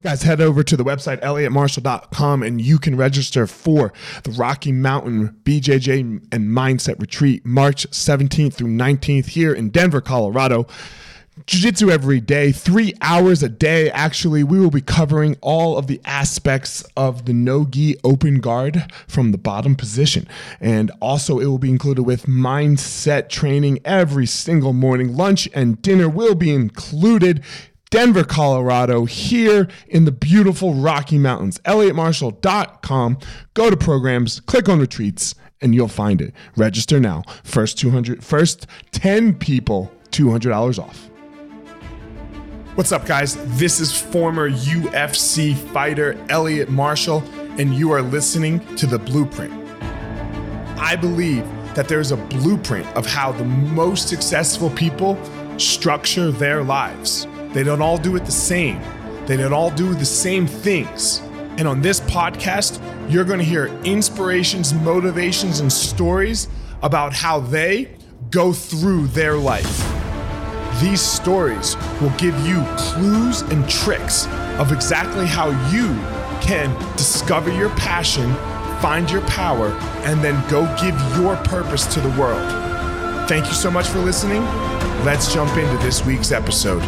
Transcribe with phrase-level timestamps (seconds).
[0.00, 5.36] Guys, head over to the website elliottmarshall.com and you can register for the Rocky Mountain
[5.42, 10.68] BJJ and Mindset Retreat March 17th through 19th here in Denver, Colorado.
[11.46, 13.90] Jiu Jitsu every day, three hours a day.
[13.90, 18.92] Actually, we will be covering all of the aspects of the no gi open guard
[19.06, 20.26] from the bottom position.
[20.60, 25.16] And also, it will be included with mindset training every single morning.
[25.16, 27.42] Lunch and dinner will be included.
[27.90, 31.58] Denver, Colorado, here in the beautiful Rocky Mountains.
[31.64, 33.18] ElliottMarshall.com.
[33.54, 36.34] Go to programs, click on retreats, and you'll find it.
[36.56, 37.22] Register now.
[37.44, 41.08] First 200, first 10 people, $200 off.
[42.74, 43.36] What's up, guys?
[43.58, 47.24] This is former UFC fighter Elliot Marshall,
[47.58, 49.52] and you are listening to The Blueprint.
[50.78, 55.18] I believe that there's a blueprint of how the most successful people
[55.58, 57.26] structure their lives.
[57.52, 58.80] They don't all do it the same.
[59.26, 61.20] They don't all do the same things.
[61.58, 62.80] And on this podcast,
[63.10, 66.48] you're going to hear inspirations, motivations, and stories
[66.82, 67.96] about how they
[68.30, 69.84] go through their life.
[70.80, 74.26] These stories will give you clues and tricks
[74.58, 75.88] of exactly how you
[76.40, 78.32] can discover your passion,
[78.80, 79.70] find your power,
[80.04, 82.46] and then go give your purpose to the world.
[83.28, 84.42] Thank you so much for listening.
[85.04, 86.82] Let's jump into this week's episode.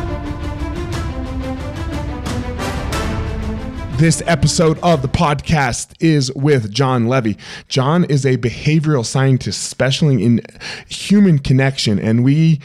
[4.00, 7.36] This episode of the podcast is with Jon Levy.
[7.68, 10.40] Jon is a behavioral scientist specializing in
[10.88, 12.60] human connection, and we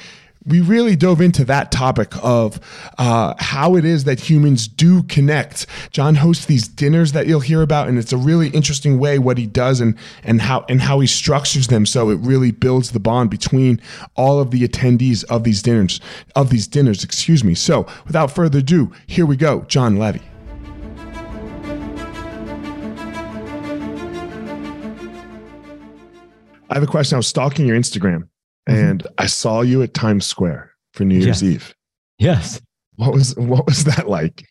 [0.46, 2.62] we really dove into that topic of
[2.98, 5.68] uh, how it is that humans do connect.
[5.92, 9.38] Jon hosts these dinners that you'll hear about, and it's a really interesting way what
[9.38, 13.00] he does and and how and how he structures them so it really builds the
[13.02, 13.82] bond between
[14.16, 16.00] all of the attendees of these dinners
[16.34, 17.04] of these dinners.
[17.04, 17.56] Excuse me.
[17.56, 20.22] So without further ado, here we go, Jon Levy.
[26.70, 27.16] I have a question.
[27.16, 28.28] I was stalking your Instagram
[28.68, 28.76] mm-hmm.
[28.76, 31.44] and I saw you at Times Square for New Year's yes.
[31.44, 31.76] Eve.
[32.18, 32.62] Yes.
[32.96, 34.48] What was what was that like?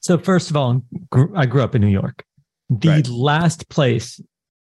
[0.00, 0.82] So first of all,
[1.34, 2.24] I grew up in New York.
[2.68, 3.08] The right.
[3.08, 4.20] last place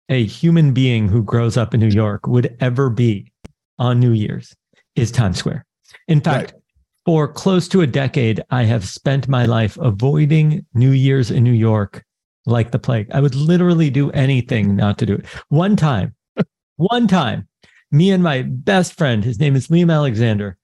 [0.10, 3.32] a human being who grows up in New York would ever be
[3.80, 4.54] on New Year's
[4.96, 5.66] is Times Square.
[6.08, 6.62] In fact, right.
[7.06, 11.54] for close to a decade, I have spent my life avoiding New Year's in New
[11.54, 12.04] York
[12.46, 13.10] like the plague.
[13.12, 15.26] I would literally do anything not to do it.
[15.50, 16.14] One time,
[16.82, 17.48] one time,
[17.92, 20.58] me and my best friend, his name is Liam Alexander,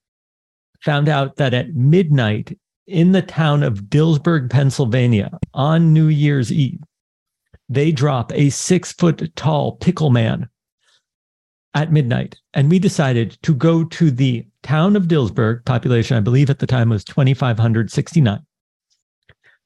[0.83, 2.57] found out that at midnight
[2.87, 6.79] in the town of Dillsburg, Pennsylvania, on New Year's Eve,
[7.69, 10.49] they drop a six foot tall pickle man
[11.73, 12.37] at midnight.
[12.53, 16.67] And we decided to go to the town of Dillsburg, population, I believe at the
[16.67, 18.39] time was 2,569,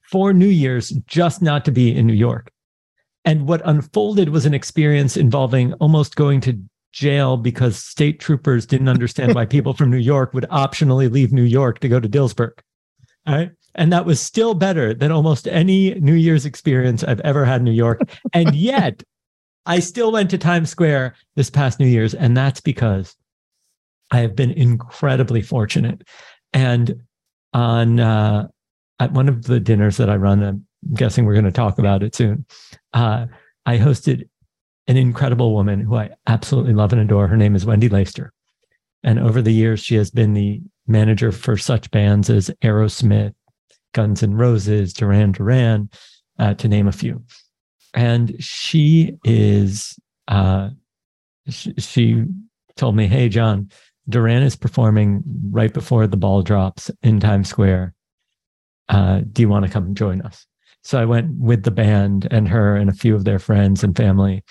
[0.10, 2.52] for New Year's, just not to be in New York.
[3.26, 6.60] And what unfolded was an experience involving almost going to
[6.92, 11.44] jail because state troopers didn't understand why people from New York would optionally leave New
[11.44, 12.52] York to go to Dillsburg.
[13.28, 13.52] All right.
[13.76, 17.66] And that was still better than almost any New Year's experience I've ever had in
[17.66, 18.02] New York.
[18.34, 19.04] And yet,
[19.66, 22.14] I still went to Times Square this past New Year's.
[22.14, 23.16] And that's because
[24.10, 26.04] I have been incredibly fortunate.
[26.52, 27.04] And
[27.54, 28.48] on uh,
[29.00, 32.04] at one of the dinners that I run, I'm guessing we're going to talk about
[32.04, 32.46] it soon.
[32.94, 33.28] Uh,
[33.66, 34.28] I hosted
[34.88, 37.28] an incredible woman who I absolutely love and adore.
[37.28, 38.34] Her name is Wendy Laister.
[39.04, 43.34] And over the years, she has been the manager for such bands as Aerosmith,
[43.94, 45.90] Guns N' Roses, Duran Duran,
[46.40, 47.24] uh, to name a few.
[47.94, 50.70] And she is, uh,
[51.50, 52.26] sh- she
[52.76, 53.70] told me, Hey, Jon,
[54.10, 57.94] Duran is performing right before the ball drops in Times Square.
[58.90, 60.46] Uh, do you want to come join us?
[60.84, 63.96] So I went with the band and her and a few of their friends and
[63.96, 64.44] family.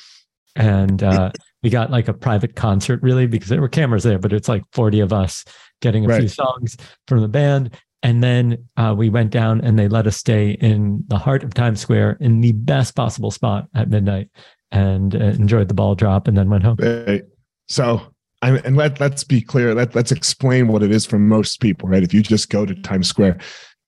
[0.56, 1.30] And uh,
[1.62, 4.62] we got like a private concert, really, because there were cameras there, but it's like
[4.72, 5.44] 40 of us
[5.80, 6.20] getting a right.
[6.20, 6.76] few songs
[7.06, 7.76] from the band.
[8.02, 11.53] And then uh, we went down and they let us stay in the heart of
[11.53, 14.30] Times Square in the best possible spot at midnight
[14.71, 16.77] and uh, enjoyed the ball drop and then went home.
[16.78, 17.22] Hey,
[17.68, 18.00] so,
[18.42, 19.74] I and let, let's be clear.
[19.74, 22.03] Let, let's explain what it is for most people, right?
[22.03, 23.38] If you just go to Times Square,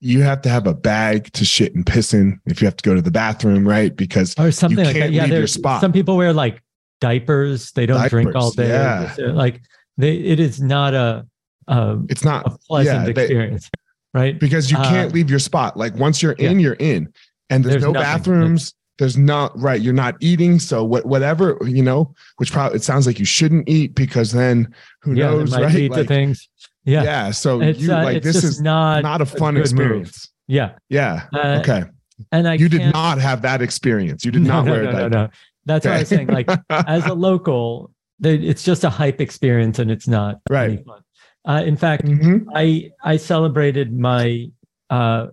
[0.04, 2.82] you have to have a bag to shit and piss in if you have to
[2.82, 3.94] go to the bathroom, right?
[3.94, 5.12] Because or something you can't like that.
[5.12, 5.80] Yeah, leave your spot.
[5.80, 6.60] Some people wear like
[7.00, 7.70] diapers.
[7.70, 8.68] They don't diapers, drink all day.
[8.68, 9.14] Yeah.
[9.18, 9.60] Like
[9.96, 11.24] they, it is not a,
[11.68, 13.70] a it's not a pleasant yeah, experience,
[14.12, 14.38] right?
[14.40, 15.76] Because you can't uh, leave your spot.
[15.76, 16.64] Like once you're in, yeah.
[16.64, 17.12] you're in,
[17.48, 18.02] and there's, there's no nothing.
[18.02, 18.74] bathrooms.
[18.98, 19.80] There's not right.
[19.80, 22.12] You're not eating, so what, whatever you know.
[22.38, 25.72] Which probably it sounds like you shouldn't eat because then who yeah, knows, right?
[25.74, 26.48] Eat like, the things.
[26.84, 27.04] Yeah.
[27.04, 27.30] Yeah.
[27.30, 30.30] So it's, you uh, like this is not not a fun a experience.
[30.48, 30.72] Yeah.
[30.88, 31.26] Yeah.
[31.32, 31.84] Uh, okay.
[32.30, 34.24] And I you did not have that experience.
[34.24, 35.28] You did no, not no, wear no, a no, no.
[35.64, 36.28] That's what I was saying.
[36.28, 37.90] Like as a local,
[38.22, 40.70] it's just a hype experience and it's not Right.
[40.72, 41.02] any fun.
[41.44, 42.46] Uh, in fact, Mhm.
[42.54, 44.46] I I celebrated my
[44.90, 45.28] uh,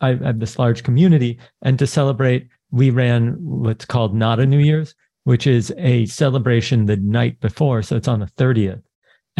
[0.00, 4.46] I, I have this large community, and to celebrate, we ran what's called Not a
[4.46, 4.94] New Year's,
[5.24, 7.82] which is a celebration the night before.
[7.82, 8.80] So it's on the thirtieth,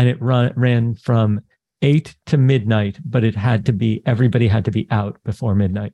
[0.00, 1.42] and it run ran from
[1.82, 5.92] eight to midnight, but it had to be everybody had to be out before midnight,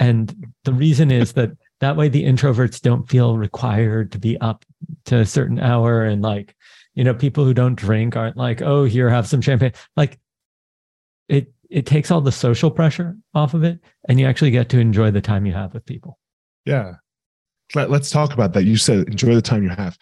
[0.00, 0.34] and
[0.64, 1.50] the reason is that
[1.80, 4.64] that way the introverts don't feel required to be up
[5.04, 6.56] to a certain hour and like
[6.94, 10.18] you know people who don't drink aren't like oh here have some champagne like
[11.28, 14.78] it it takes all the social pressure off of it and you actually get to
[14.78, 16.18] enjoy the time you have with people
[16.64, 16.94] Yeah.
[17.74, 18.64] Let, let's talk about that.
[18.64, 19.98] You said enjoy the time you have.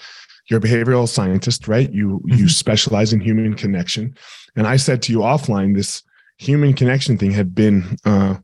[0.50, 1.90] You're a behavioral scientist, right?
[1.92, 2.50] You you Mhm.
[2.50, 4.14] specialize in human connection.
[4.56, 6.02] And I said to you offline, this
[6.38, 8.34] human connection thing had been uh,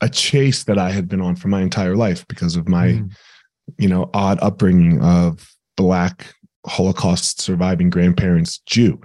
[0.00, 3.10] a chase that I had been on for my entire life because of my, Mm.
[3.78, 6.34] you know, odd upbringing of black
[6.66, 9.00] Holocaust surviving grandparents, Jew.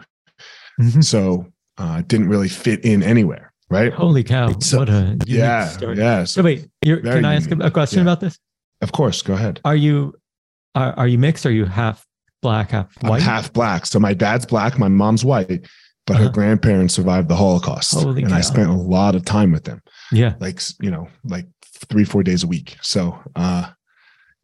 [0.82, 1.04] Mhm.
[1.04, 1.46] So
[1.78, 3.94] uh, didn't really fit in anywhere, right?
[3.94, 5.96] holy cow So- what a yeah, story.
[5.98, 6.24] yeah.
[6.24, 7.68] so So, wait you're, can i ask a, unique.
[7.68, 8.04] a question Yeah.
[8.06, 8.40] about this
[8.82, 9.60] of course, go ahead.
[9.64, 10.14] are you
[10.74, 12.07] are, are you mixed are you half
[12.42, 13.86] black half I'm white half black.
[13.86, 15.68] So my dad's black, my mom's white,
[16.06, 16.32] but her Uh-huh.
[16.32, 17.94] grandparents survived the Holocaust.
[17.94, 19.82] Holy and I spent a lot of time with them,
[20.12, 21.48] yeah like, you know, like
[21.90, 22.78] three, four days a week.
[22.82, 23.70] So uh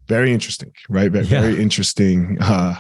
[0.08, 1.12] very interesting, right?
[1.12, 1.42] Very, Yeah.
[1.42, 2.38] very interesting.
[2.42, 2.76] Uh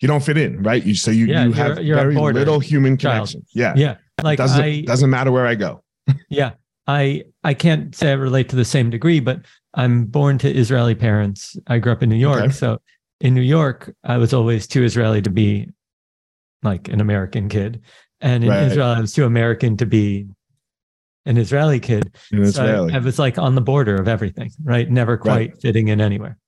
[0.00, 0.84] you don't fit in, right?
[0.84, 3.28] You so you, Yeah, you you're- have you're very little human child.
[3.28, 3.42] connection.
[3.54, 3.72] Yeah.
[3.76, 5.82] yeah like doesn't i doesn't matter where I go.
[6.28, 6.52] Yeah,
[6.86, 9.40] I I can't say I relate to the same degree, but
[9.74, 11.56] I'm born to Israeli parents.
[11.66, 12.52] I grew up in New York, Okay.
[12.52, 12.80] so
[13.20, 15.68] in New York, I was always too Israeli to be
[16.62, 17.82] like an American kid,
[18.20, 18.64] and in Right.
[18.64, 20.26] Israel, I was too American to be
[21.26, 22.16] an Israeli kid.
[22.30, 22.92] So Israeli.
[22.92, 24.88] I, I was like on the border of everything, right?
[24.90, 26.38] Never quite fitting in anywhere.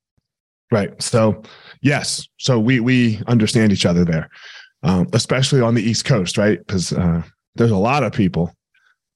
[0.70, 1.00] Right.
[1.02, 1.42] So
[1.82, 2.26] yes.
[2.38, 4.28] So we we understand each other there,
[4.82, 6.58] um, especially on the East Coast, right?
[6.58, 7.22] Because uh,
[7.54, 8.52] there's a lot of people,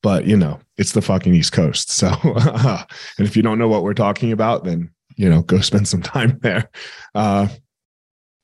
[0.03, 1.91] but you know it's the fucking East Coast.
[1.91, 2.87] So and
[3.19, 6.39] if you don't know what we're talking about, then you know go spend some time
[6.43, 6.71] there.
[7.15, 7.49] Uh,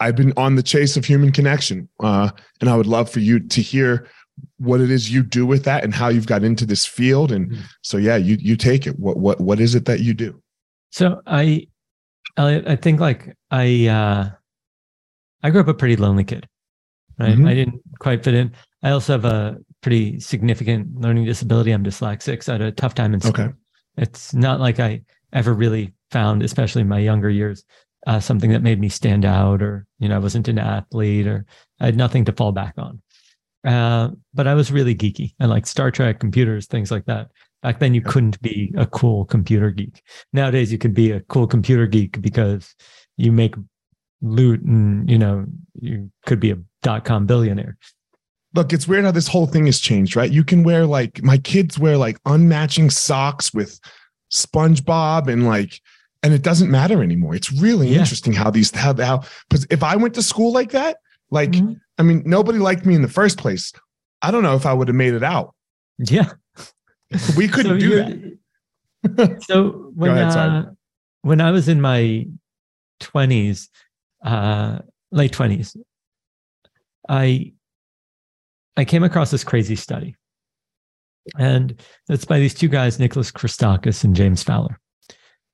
[0.01, 2.31] I've been on the chase of human connection, uh,
[2.61, 4.07] and I would love for you to hear
[4.59, 7.33] what it is you do with that and how you've got into this field.
[7.33, 7.59] And Mhm.
[7.83, 8.99] so yeah, you you take it.
[8.99, 10.41] What what what is it that you do?
[10.91, 11.67] So I,
[12.37, 14.31] Elliot, I think like I, uh,
[15.43, 16.47] I grew up a pretty lonely kid,
[17.19, 17.37] right?
[17.37, 17.49] Mhm.
[17.49, 18.53] I didn't quite fit in.
[18.83, 21.73] I also have a pretty significant learning disability.
[21.73, 22.43] I'm dyslexic.
[22.45, 23.33] So I had a tough time in school.
[23.33, 23.53] Okay.
[23.97, 25.03] It's not like I
[25.33, 27.65] ever really found, especially in my younger years,
[28.07, 31.45] uh, something that made me stand out or, you know, I wasn't an athlete or
[31.81, 33.03] I had nothing to fall back on.
[33.67, 35.35] Uh, but I was really geeky.
[35.41, 37.29] I liked Star Trek, computers, things like that.
[37.61, 40.01] Back then, you couldn't be a cool computer geek.
[40.33, 42.75] Nowadays, you could be a cool computer geek because
[43.17, 43.57] you make
[44.23, 45.45] loot and, you know,
[45.75, 47.77] you could be a dot com billionaire.
[48.55, 50.31] look, it's weird how this whole thing has changed, right?
[50.31, 53.79] You can wear like my kids wear like unmatching socks with
[54.31, 55.81] SpongeBob and like,
[56.23, 57.35] and it doesn't matter anymore.
[57.35, 58.01] It's really Yeah.
[58.01, 60.99] interesting how these how how because if I went to school like that,
[61.31, 61.81] like Mhm.
[61.99, 63.73] I mean, nobody liked me in the first place.
[64.23, 65.55] I don't know if I would have made it out.
[65.99, 66.33] Yeah.
[67.37, 68.39] We couldn't do that.
[69.17, 69.43] that.
[69.49, 70.65] so when ahead, uh,
[71.23, 72.27] when I was in my
[73.01, 73.69] twenties,
[74.25, 74.81] uh,
[75.11, 75.77] late twenties,
[77.09, 77.53] I
[78.77, 80.15] I came across this crazy study,
[81.39, 84.79] and it's by these two guys, Nicholas Christakis and James Fowler.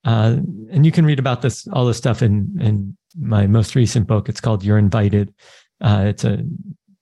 [0.04, 0.36] Uh,
[0.70, 4.28] and you can read about this all this stuff in in my most recent book.
[4.28, 5.32] It's called "You're Invited."
[5.80, 6.44] Uh, it's a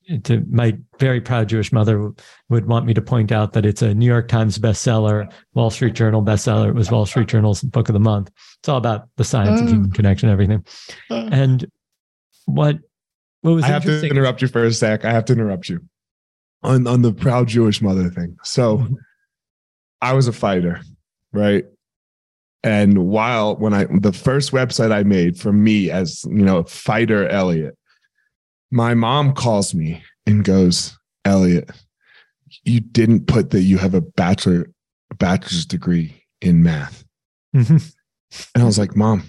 [0.07, 2.13] it's a, my very proud Jewish mother
[2.49, 5.95] would want me to point out that it's a New York Times bestseller, Wall Street
[5.95, 6.69] Journal bestseller.
[6.69, 8.31] It was Wall Street Journal's book of the month.
[8.61, 10.65] It's all about the science of human connection everything.
[11.11, 11.67] Uh, And
[12.47, 12.79] what
[13.43, 15.05] what was I have to interrupt you for a sec.
[15.05, 15.81] I have to interrupt you
[16.63, 18.37] on on the proud Jewish mother thing.
[18.43, 18.87] So.
[20.03, 20.81] I was a fighter,
[21.33, 21.65] right?
[22.65, 27.29] And while when I the first website I made for me as you know fighter
[27.29, 27.79] Elliot,
[28.73, 31.71] my mom calls me and goes, Elliot,
[32.65, 34.67] you didn't put that you have a bachelor
[35.19, 37.05] bachelor's degree in math.
[37.55, 37.95] Mhm.
[38.55, 39.23] And I was like, Mom,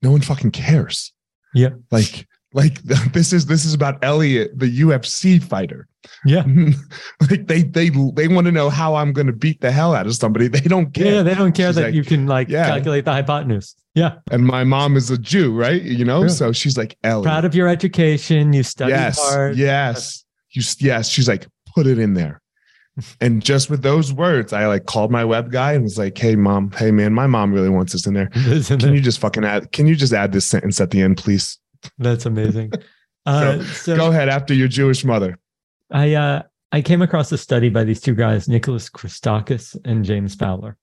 [0.00, 1.12] no one fucking cares.
[1.54, 1.70] Yeah.
[1.90, 2.80] Like, like
[3.12, 5.86] this is this is about Elliot, the UFC fighter.
[6.24, 6.44] yeah.
[7.30, 10.14] like they they they want to know how I'm gonna beat the hell out of
[10.14, 10.48] somebody.
[10.58, 11.16] They don't care.
[11.16, 12.66] Yeah, they don't care She's that like, you can like yeah.
[12.66, 13.74] calculate the hypotenuse.
[13.94, 14.18] Yeah.
[14.30, 15.82] And my mom is a Jew, right?
[15.82, 16.28] You know, Yeah.
[16.28, 17.24] so she's like, Elliot.
[17.24, 18.52] Proud of your education.
[18.52, 19.56] You studied yes, hard.
[19.56, 20.24] yes.
[20.50, 21.08] You yes.
[21.08, 22.40] She's like, put it in there.
[23.20, 26.34] And just with those words, I like called my web guy and was like, "Hey,
[26.34, 28.26] mom, hey man, my mom really wants this in there.
[28.26, 29.70] Can you just fucking add?
[29.70, 31.58] Can you just add this sentence at the end, please?"
[31.98, 32.72] That's amazing.
[33.26, 35.38] Uh, so, go ahead after your Jewish mother.
[35.90, 36.42] I uh,
[36.72, 40.78] I came across a study by these two guys, Nicholas Christakis and James Fowler,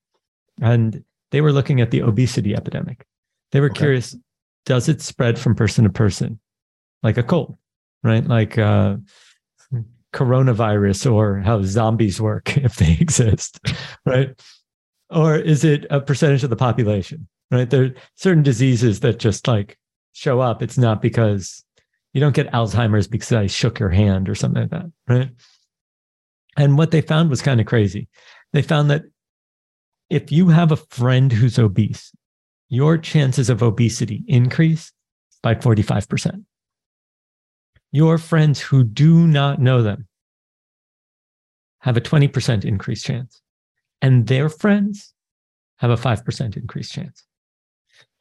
[0.61, 3.07] and they were looking at the obesity epidemic.
[3.51, 3.79] They were okay.
[3.79, 4.15] curious:
[4.67, 6.39] does it spread from person to person,
[7.01, 7.57] like a cold,
[8.03, 8.23] right?
[8.23, 8.97] Like uh,
[10.15, 13.59] coronavirus or how zombies work if they exist,
[14.05, 14.39] right?
[15.09, 17.69] Or is it a percentage of the population, right?
[17.69, 19.77] There are certain diseases that just like
[20.15, 20.63] show up.
[20.63, 21.63] It's not because
[22.13, 25.29] you don't get Alzheimer's because I shook your hand or something like that, right?
[26.55, 28.07] And what they found was kind of crazy.
[28.53, 29.03] They found that
[30.09, 32.15] if you have a friend who's obese,
[32.69, 34.93] your chances of obesity increase
[35.43, 36.45] by 45%.
[37.91, 40.07] Your friends who do not know them
[41.79, 43.41] have a 20% increased chance,
[44.01, 45.13] and their friends
[45.77, 47.25] have a 5% increased chance.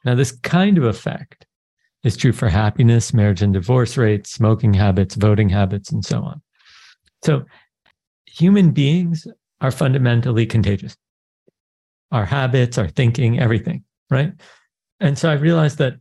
[0.03, 1.45] Now, this kind of effect
[2.05, 6.41] is true for happiness, marriage and divorce rates, smoking habits, voting habits, and so on.
[7.23, 7.43] So,
[8.27, 9.27] human beings
[9.59, 10.95] are fundamentally contagious.
[12.11, 14.33] Our habits, our thinking, everything, right?
[14.99, 15.95] And so I realized that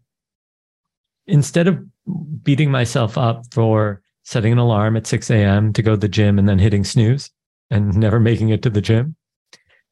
[1.26, 1.82] instead of
[2.42, 5.72] beating myself up for setting an alarm at 6 a.m.
[5.72, 7.30] to go to the gym and then hitting snooze
[7.70, 9.16] and never making it to the gym,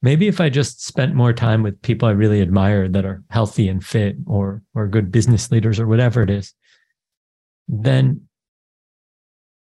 [0.02, 3.68] maybe if I just spent more time with people I really admire that are healthy
[3.68, 6.52] and fit or or good business leaders or whatever it is,
[7.68, 8.22] then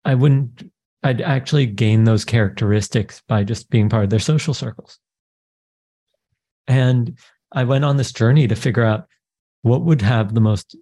[0.06, 0.72] I wouldn't
[1.04, 5.00] I'd actually gain those characteristics by just being part of their social circles.
[6.68, 7.18] And
[7.52, 9.08] I went on this journey to figure out
[9.62, 10.76] what would have the most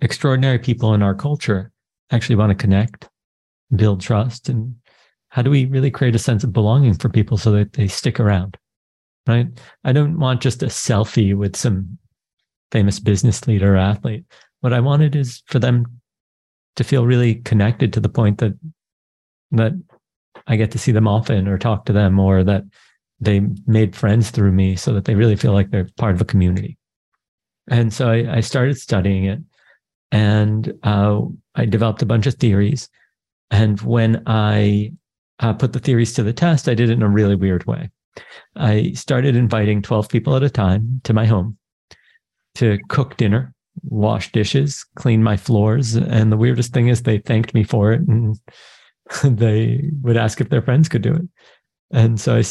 [0.00, 1.70] extraordinary people in our culture
[2.10, 3.08] actually want to connect,
[3.74, 4.74] build trust, and
[5.28, 8.18] how do we really create a sense of belonging for people so that they stick
[8.18, 8.56] around?
[9.28, 9.46] Right.
[9.84, 11.98] I don't want just a selfie with some
[12.72, 14.24] famous business leader or athlete.
[14.60, 15.84] What I wanted is for them
[16.76, 18.58] to feel really connected to the point that
[19.50, 19.72] that
[20.46, 22.64] I get to see them often or talk to them or that
[23.20, 26.26] they made friends through me so that they really feel like they're part of a
[26.26, 26.78] community.
[27.68, 29.40] And so I, I started studying it
[30.10, 31.20] and uh,
[31.54, 32.88] I developed a bunch of theories.
[33.50, 34.92] And when I
[35.40, 37.90] uh, put the theories to the test, I did it in a really weird way.
[38.56, 41.58] I started inviting 12 people at a time to my home
[42.56, 45.94] to cook dinner, wash dishes, clean my floors.
[45.94, 48.36] And the weirdest thing is they thanked me for it and
[49.24, 51.28] they would ask if their friends could do it.
[51.90, 52.42] And so I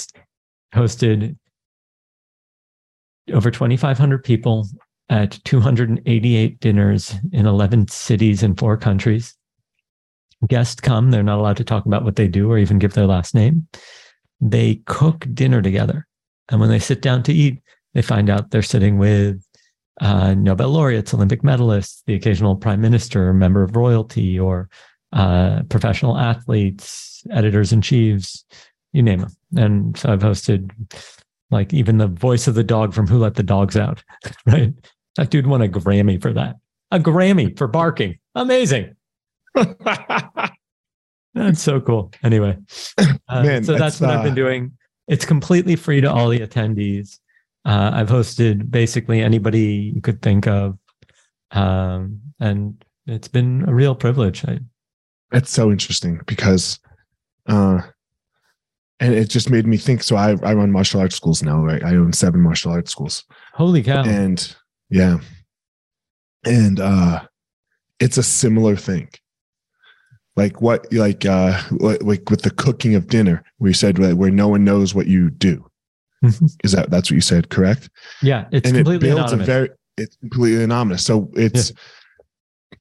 [0.76, 1.38] hosted
[3.34, 4.68] over 2,500 people
[5.10, 9.36] at 288 dinners in 11 cities in four countries.
[10.48, 13.08] Guests come, they're not allowed to talk about what they do or even give their
[13.08, 13.68] last name.
[14.40, 16.08] They cook dinner together.
[16.50, 17.62] And when they sit down to eat,
[17.94, 19.44] they find out they're sitting with
[20.02, 24.70] uh, Nobel laureates, Olympic medalists, the occasional prime minister, member of royalty, or
[25.14, 28.46] uh, professional athletes, editors in chiefs,
[28.94, 29.36] you name them.
[29.56, 30.72] And so I've hosted
[31.50, 34.04] like even the voice of the dog from Who Let the Dogs Out,
[34.46, 34.74] right?
[35.16, 36.58] That dude won a Grammy for that.
[36.92, 38.20] A Grammy for barking.
[38.36, 38.96] Amazing.
[41.38, 42.12] that's so cool.
[42.24, 42.58] Anyway,
[42.98, 44.14] uh, Man, so that's what uh...
[44.14, 44.72] I've been uh, doing.
[45.08, 47.20] It's completely free to all the attendees.
[47.66, 50.78] Uh, I've hosted basically anybody you could think of,
[51.52, 54.46] um, and it's been a real privilege.
[54.46, 54.60] I,
[55.32, 56.80] it's so interesting because,
[57.48, 57.82] uh,
[59.00, 60.04] and it just made me think.
[60.04, 61.84] So I I run martial arts schools now, right?
[61.84, 63.26] I own seven martial arts schools.
[63.54, 64.04] Holy cow!
[64.04, 64.56] And
[64.90, 65.20] yeah.
[66.46, 67.22] And uh
[68.00, 69.10] it's a similar thing.
[70.38, 74.64] Like what like uh like with the cooking of dinner, we said where no one
[74.64, 75.66] knows what you do.
[76.24, 76.46] Mm-hmm.
[76.64, 77.90] Is that that's what you said, correct?
[78.22, 79.48] Yeah, it's and completely it builds anonymous.
[79.48, 81.04] a very it's completely anonymous.
[81.04, 81.78] So it's yeah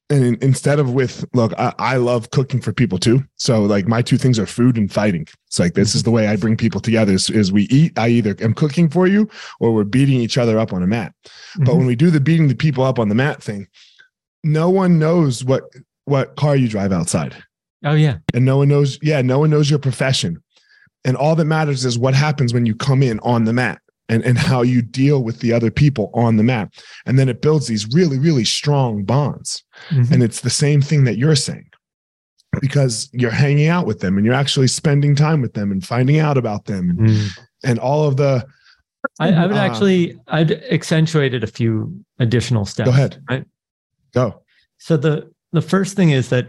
[0.09, 4.01] and instead of with look I, I, love cooking for people too so like my
[4.01, 6.79] two things are food and fighting it's like this is the way i bring people
[6.81, 10.37] together is, is we eat i either am cooking for you or we're beating each
[10.37, 11.65] other up on a mat mm-hmm.
[11.65, 13.67] but when we do the beating the people up on the mat thing
[14.43, 15.63] no one knows what
[16.05, 17.35] what car you drive outside
[17.85, 20.41] oh yeah and no one knows yeah no one knows your profession
[21.05, 23.79] and all that matters is what happens when you come in on the mat
[24.09, 26.73] and, and how you deal with the other people on the mat.
[27.05, 29.63] And then it builds these really, really strong bonds.
[29.89, 30.13] Mm-hmm.
[30.13, 31.69] And it's the same thing that you're saying
[32.61, 36.19] because you're hanging out with them and you're actually spending time with them and finding
[36.19, 37.39] out about them and, mm.
[37.63, 38.45] and all of the.
[39.19, 42.89] I, I would uh, actually, I'd accentuated a few additional steps.
[42.89, 43.21] Go ahead.
[43.29, 43.45] Right.
[44.13, 44.41] Go.
[44.79, 46.47] So the, the first thing is that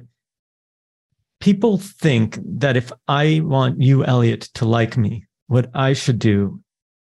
[1.41, 6.61] people think that if I want you, Elliot, to like me, what I should do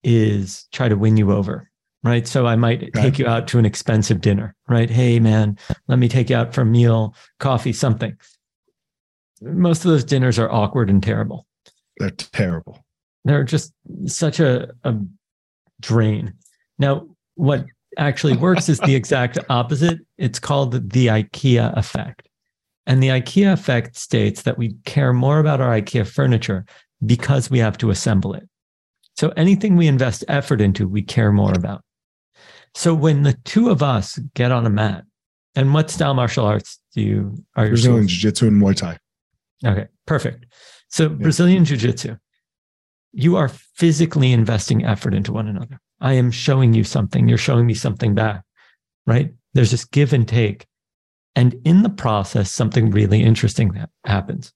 [0.03, 1.71] is try to win you over.
[2.05, 2.29] Right.
[2.29, 2.91] So I might okay.
[3.03, 4.89] take you out to an expensive dinner, right?
[4.89, 5.59] Hey, man,
[5.89, 8.17] let me take you out for a meal, coffee, something.
[9.43, 11.45] Most of those dinners are awkward and terrible.
[11.99, 12.85] They're terrible.
[13.25, 13.73] They're just
[14.07, 14.95] such a, a
[15.81, 16.35] drain.
[16.79, 17.67] Now, what
[17.99, 19.99] actually works is the exact opposite.
[20.19, 22.28] It's called the IKEA effect.
[22.89, 26.65] And the IKEA effect states that we care more about our IKEA furniture
[27.05, 28.49] because we have to assemble it.
[29.15, 31.85] So anything we invest effort into, we care more about.
[32.75, 35.05] So when the two of us get on a mat,
[35.55, 38.99] and what style martial arts do you are you Brazilian Jiu Jitsu and Muay Thai?
[39.67, 40.47] Okay, perfect.
[40.89, 41.17] So yeah.
[41.17, 42.17] Brazilian Jiu Jitsu,
[43.13, 45.81] you are physically investing effort into one another.
[46.01, 47.29] I am showing you something.
[47.29, 48.45] You're showing me something back,
[49.07, 49.35] right?
[49.53, 50.67] There's this give and take.
[51.39, 53.73] And in the process, something really interesting
[54.05, 54.53] happens.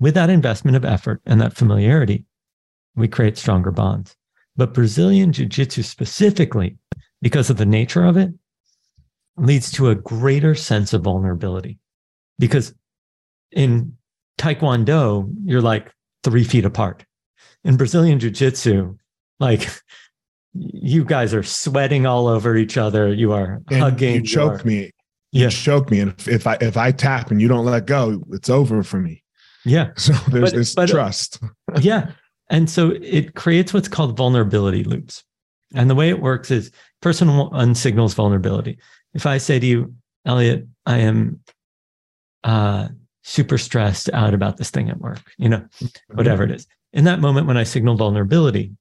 [0.00, 2.24] With that investment of effort and that familiarity,
[2.96, 4.16] we create stronger bonds.
[4.56, 6.78] But Brazilian Jiu Jitsu specifically,
[7.20, 8.32] because of the nature of it,
[9.36, 11.78] leads to a greater sense of vulnerability.
[12.38, 12.74] Because
[13.50, 13.94] in
[14.38, 15.92] Taekwondo, you're like
[16.24, 17.04] three feet apart.
[17.62, 18.96] In Brazilian Jiu Jitsu,
[19.38, 19.68] like
[20.54, 23.12] you guys are sweating all over each other.
[23.12, 24.14] You are and hugging.
[24.14, 24.92] You choke you are, me.
[25.32, 25.48] You yeah.
[25.48, 26.00] choke me.
[26.00, 29.00] And if, if, I if I tap and you don't let go, it's over for
[29.00, 29.22] me.
[29.64, 29.90] Yeah.
[29.96, 31.40] So there's but, this but, uh, trust.
[31.80, 32.10] yeah.
[32.50, 35.24] And so it creates what's called vulnerability loops.
[35.74, 36.70] And the way it works is
[37.00, 38.78] person one signals vulnerability.
[39.14, 39.94] If I say to you,
[40.26, 41.40] Elliot, I am
[42.44, 42.88] uh,
[43.22, 46.16] super stressed out about this thing at work, you know, mm-hmm.
[46.16, 46.66] whatever it is.
[46.92, 48.72] In that moment, when I signal vulnerability,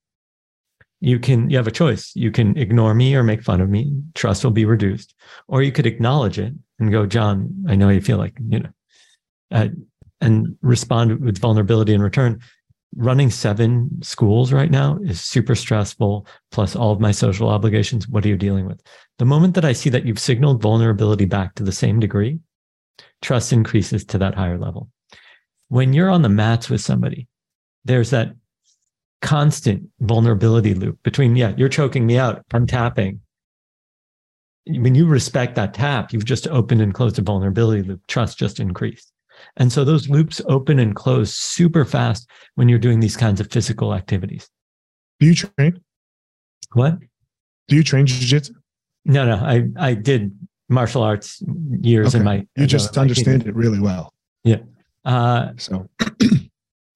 [1.02, 2.16] you can you have a choice.
[2.16, 3.92] You can ignore me or make fun of me.
[4.14, 5.16] Trust will be reduced.
[5.48, 8.70] Or you could acknowledge it and go jon i know you feel like you know
[9.52, 9.68] uh,
[10.20, 12.40] and respond with vulnerability in return.
[12.96, 18.08] Running seven schools right now is super stressful plus all of my social obligations.
[18.08, 18.82] What are you dealing with?
[19.18, 22.40] The moment that i see that you've signaled vulnerability back to the same degree
[23.22, 24.90] trust increases to that higher level.
[25.70, 27.28] When you're on the mats with somebody
[27.86, 28.36] there's that
[29.22, 33.22] constant vulnerability loop between, yeah, you're choking me out, I'm tapping.
[34.68, 38.06] When you respect that tap, you've just opened and closed a vulnerability loop.
[38.08, 39.12] Trust just increased.
[39.58, 43.52] And so those loops open and close super fast when you're doing these kinds of
[43.52, 44.48] physical activities.
[45.20, 45.82] Do you train?
[46.74, 47.00] What?
[47.68, 48.54] Do you train jiu-jitsu?
[49.06, 49.36] No, no.
[49.36, 50.32] I, I did
[50.70, 51.42] martial arts
[51.82, 52.20] years okay.
[52.20, 54.14] in my you just understand it really well.
[54.44, 54.60] Yeah.
[55.04, 55.90] Uh, so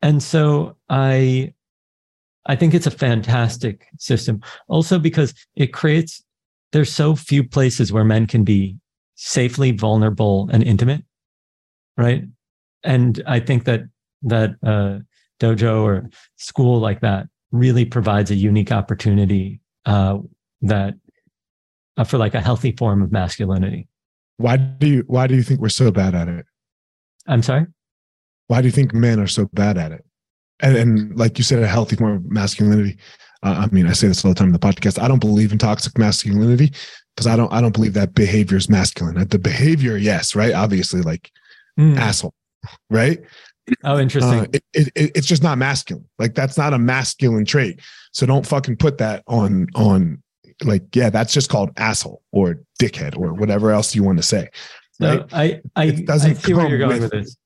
[0.01, 1.54] and so I
[2.45, 4.41] I think it's a fantastic system.
[4.67, 6.23] Also because it creates
[6.71, 8.77] there's so few places where men can be
[9.15, 11.03] safely vulnerable and intimate,
[11.97, 12.23] right?
[12.83, 13.83] And I think that
[14.23, 14.99] that uh,
[15.39, 20.17] dojo or school like that really provides a unique opportunity uh,
[20.61, 20.95] that
[21.97, 23.87] uh, for like a healthy form of masculinity.
[24.37, 26.45] Why do you Why do you think we're so bad at it?
[27.27, 27.67] I'm sorry.
[28.47, 30.04] Why do you think men are so bad at it?
[30.61, 32.97] And, and like you said, a healthy form of masculinity.
[33.43, 35.01] Uh, I mean, I say this all the time in the podcast.
[35.01, 36.73] I don't believe in toxic masculinity
[37.15, 37.51] because I don't.
[37.53, 39.27] I don't believe that behavior is masculine.
[39.27, 41.31] The behavior, yes, right, obviously, like
[41.79, 41.97] mm.
[41.97, 42.33] asshole,
[42.89, 43.21] right?
[43.83, 44.41] Oh, interesting.
[44.41, 46.07] Uh, it, it, it, it's just not masculine.
[46.19, 47.79] Like that's not a masculine trait.
[48.11, 50.21] So don't fucking put that on on
[50.63, 54.49] like yeah, that's just called asshole or dickhead or whatever else you want to say.
[54.99, 55.23] Right?
[55.33, 57.37] I I, it doesn't I see where you're going with, with this.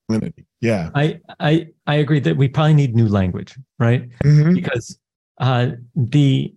[0.61, 0.89] Yeah.
[0.95, 4.09] I I I agree that we probably need new language, right?
[4.23, 4.53] Mm-hmm.
[4.53, 4.97] Because
[5.39, 6.53] uh the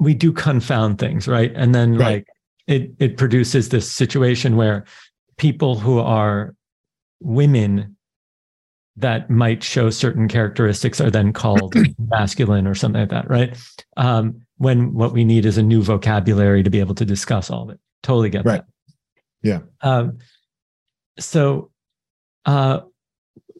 [0.00, 1.52] we do confound things, right?
[1.54, 2.00] And then right.
[2.00, 2.26] like
[2.66, 4.84] it it produces this situation where
[5.36, 6.54] people who are
[7.20, 7.96] women
[8.96, 13.56] that might show certain characteristics are then called masculine or something like that, right?
[13.96, 17.62] Um, when what we need is a new vocabulary to be able to discuss all
[17.62, 17.78] of it.
[18.02, 18.62] Totally get right.
[18.62, 18.66] that.
[19.42, 19.60] Yeah.
[19.82, 20.18] Um,
[21.20, 21.70] so
[22.44, 22.80] uh,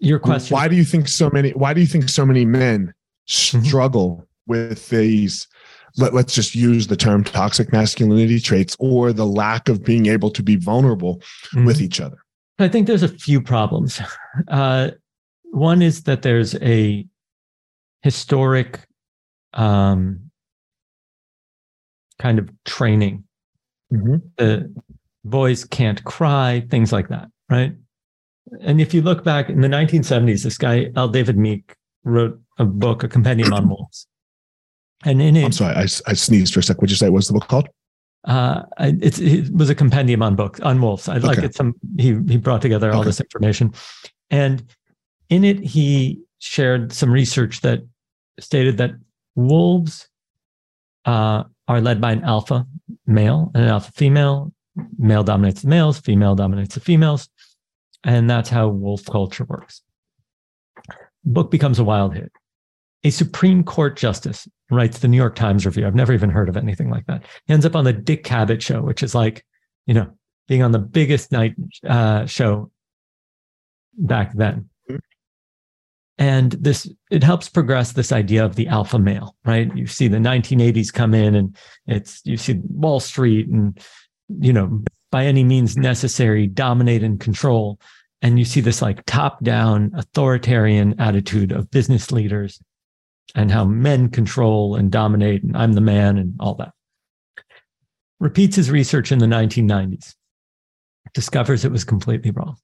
[0.00, 0.54] your question.
[0.54, 1.50] Why do you think so many?
[1.50, 2.92] Why do you think so many men
[3.28, 3.64] mm-hmm.
[3.64, 5.46] struggle with these?
[5.96, 10.30] Let, let's just use the term toxic masculinity traits or the lack of being able
[10.30, 11.64] to be vulnerable mm-hmm.
[11.64, 12.18] with each other.
[12.58, 14.00] I think there's a few problems.
[14.46, 14.90] Uh,
[15.50, 17.04] one is that there's a
[18.02, 18.86] historic
[19.54, 20.30] um,
[22.20, 23.24] kind of training.
[23.92, 24.16] Mm-hmm.
[24.36, 24.72] The
[25.24, 27.72] boys can't cry, things like that, right?
[28.60, 31.08] And if you look back in the 1970s, this guy, L.
[31.08, 34.06] David Mech, wrote a book, a compendium on wolves.
[35.04, 36.78] And in it, I'm sorry, I, I sneezed for a sec.
[36.78, 37.08] What'd you say?
[37.08, 37.68] What's the book called?
[38.24, 41.08] Uh, it's, it was a compendium on books on wolves.
[41.08, 41.26] I okay.
[41.26, 41.54] like it.
[41.54, 43.08] Some he he brought together all okay.
[43.08, 43.72] this information,
[44.30, 44.64] And
[45.28, 47.80] in it, he shared some research that
[48.40, 48.92] stated that
[49.36, 50.08] wolves
[51.04, 52.66] uh, are led by an alpha
[53.06, 54.52] male and an alpha female.
[54.98, 57.28] Male dominates the males, female dominates the females.
[58.04, 59.82] And that's how wolf culture works.
[61.24, 62.32] book becomes a wild hit.
[63.04, 65.86] A Supreme Court justice writes the New York Times review.
[65.86, 67.24] I've never even heard of anything like that.
[67.46, 69.44] He ends up on the Dick Cavett show, which is like,
[69.86, 70.10] you know,
[70.48, 71.54] being on the biggest night
[71.86, 72.70] uh, show
[73.96, 74.68] back then.
[76.20, 79.70] And this it helps progress this idea of the alpha male, right?
[79.76, 81.56] You see the 1980s come in, and
[81.86, 83.78] it's you see Wall Street, and
[84.28, 87.80] you know, by any means necessary, dominate and control.
[88.20, 92.60] And you see this like top down authoritarian attitude of business leaders
[93.34, 96.72] and how men control and dominate, and I'm the man, and all that.
[98.20, 100.14] Repeats his research in the 1990s,
[101.14, 102.56] discovers it was completely wrong.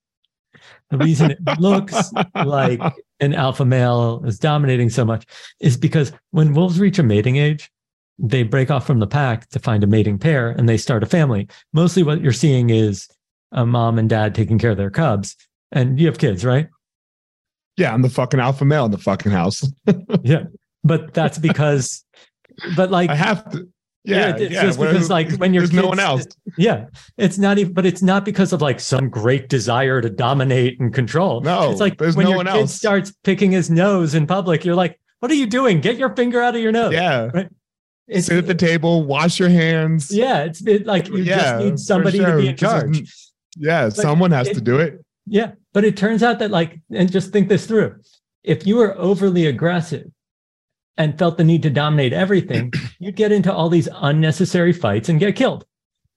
[0.91, 2.81] The reason it looks like
[3.21, 5.27] an alpha male is dominating so much
[5.61, 7.71] is because when wolves reach a mating age,
[8.19, 11.07] they break off from the pack to find a mating pair and they start a
[11.07, 11.49] family.
[11.73, 13.09] Mostly what you're seeing is
[13.53, 15.37] a mom and dad taking care of their cubs.
[15.73, 16.69] And you have kids, right?
[17.77, 19.69] Yeah, I'm the fucking alpha male in the fucking house.
[20.23, 20.45] yeah.
[20.85, 22.05] But that's because,
[22.77, 23.69] but like, I have to.
[24.07, 24.63] Yeah, it's yeah.
[24.65, 26.27] just because like when you're there's no one else.
[26.59, 30.79] Yeah, it's not even, but it's not because of like some great desire to dominate
[30.79, 31.41] and control.
[31.41, 32.75] No, it's like there's when no your one kid else.
[32.75, 35.81] starts picking his nose in public, you're like, "What are you doing?
[35.81, 37.31] Get your finger out of your nose!" Yeah.
[37.33, 37.49] right.
[38.07, 40.11] It's Sit at the table, wash your hands.
[40.15, 42.39] yeah, it's it, like you Yeah, just need somebody to sure.
[42.39, 43.15] be in charge.
[43.57, 45.03] Yeah, someone has it- to do it.
[45.27, 47.97] Yeah, but it turns out that like, and just think this through:
[48.43, 50.11] if you were overly aggressive
[50.99, 55.19] and felt the need to dominate everything, you'd get into all these unnecessary fights and
[55.19, 55.65] get killed.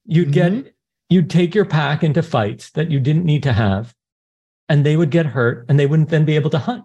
[0.06, 0.34] You'd Mhm.
[0.34, 0.76] get,
[1.10, 3.93] you'd take your pack into fights that you didn't need to have,
[4.67, 6.84] and they would get hurt, and they wouldn't then be able to hunt.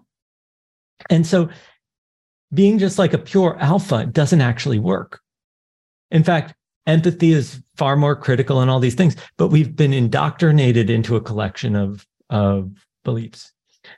[1.09, 1.49] And so,
[2.53, 5.19] being just like a pure alpha doesn't actually work.
[6.11, 6.53] In fact,
[6.85, 11.21] empathy is far more critical in all these things, but we've been indoctrinated into a
[11.21, 12.71] collection of of
[13.03, 13.51] beliefs.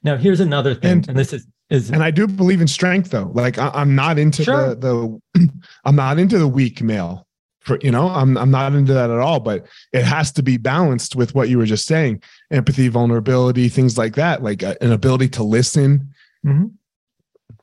[0.03, 3.09] Now, here's another thing, and, And- this is is And I do believe in strength,
[3.09, 3.31] though.
[3.33, 4.75] Like I, I'm not into Sure.
[4.75, 5.49] the the,
[5.85, 7.25] I'm not into the weak male.
[7.61, 9.39] For you know, I'm I'm not into that at all.
[9.39, 13.97] But it has to be balanced with what you were just saying: empathy, vulnerability, things
[13.97, 14.43] like that.
[14.43, 16.13] Like uh, an ability to listen.
[16.45, 16.73] Mhm.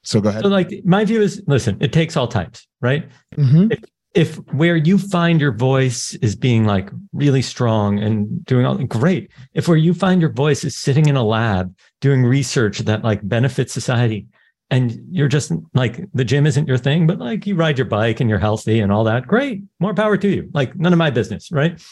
[0.04, 0.42] So go ahead.
[0.42, 3.08] so like my view is listen, it takes all types, right?
[3.36, 3.84] Mhm.
[4.14, 9.30] If where you find your voice is being like really strong and doing all great,
[9.54, 13.26] if where you find your voice is sitting in a lab doing research that like
[13.26, 14.26] benefits society,
[14.70, 18.20] and you're just like the gym isn't your thing, but like you ride your bike
[18.20, 20.50] and you're healthy and all that, great, more power to you.
[20.52, 21.82] Like none of my business, right?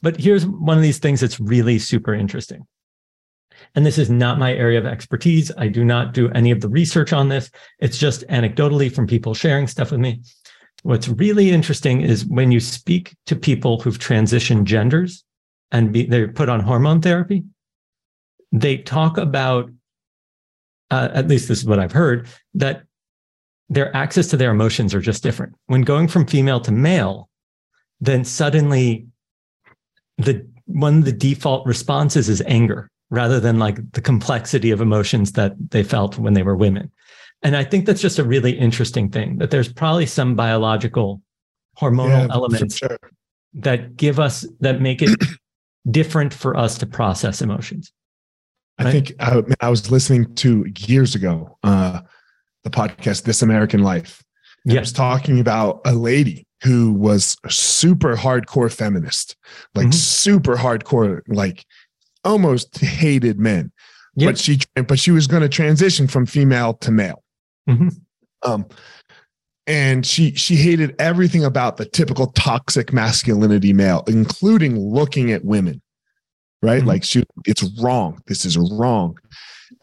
[0.00, 2.66] But here's one of these things that's really super interesting.
[3.74, 5.52] And this is not my area of expertise.
[5.56, 7.50] I do not do any of the research on this.
[7.78, 10.20] It's just anecdotally from people sharing stuff with me.
[10.82, 15.24] What's really interesting is when you speak to people who've transitioned genders
[15.72, 17.44] and be, they're put on hormone therapy,
[18.52, 19.70] they talk about,
[20.90, 22.84] uh, at least this is what I've heard, that
[23.68, 25.54] their access to their emotions are just different.
[25.66, 27.28] When going from female to male,
[28.00, 29.06] then suddenly
[30.16, 35.32] the one of the default responses is anger rather than like the complexity of emotions
[35.32, 36.90] that they felt when they were women.
[37.42, 41.22] And I think that's just a really interesting thing that there's probably some biological
[41.80, 42.98] hormonal Yeah, elements sure.
[43.54, 45.10] that give us that make it
[45.90, 47.92] different for us to process emotions.
[48.78, 48.92] I Right.
[48.92, 52.00] think I, I was listening to years ago uh,
[52.64, 54.22] the podcast This American Life.
[54.66, 54.92] It was Yes.
[54.92, 59.36] talking about a lady who was a super hardcore feminist,
[59.76, 59.94] like Mhm.
[59.94, 61.64] super hardcore, like
[62.24, 63.72] almost hated men.
[64.16, 64.28] Yep.
[64.28, 67.22] But she but she was going to transition from female to male.
[67.68, 67.94] Mhm.
[68.42, 68.66] Um,
[69.66, 75.80] and she she hated everything about the typical toxic masculinity male, including looking at women.
[76.62, 76.82] Right?
[76.82, 76.86] Mhm.
[76.86, 78.20] Like she it's wrong.
[78.26, 79.16] This is wrong.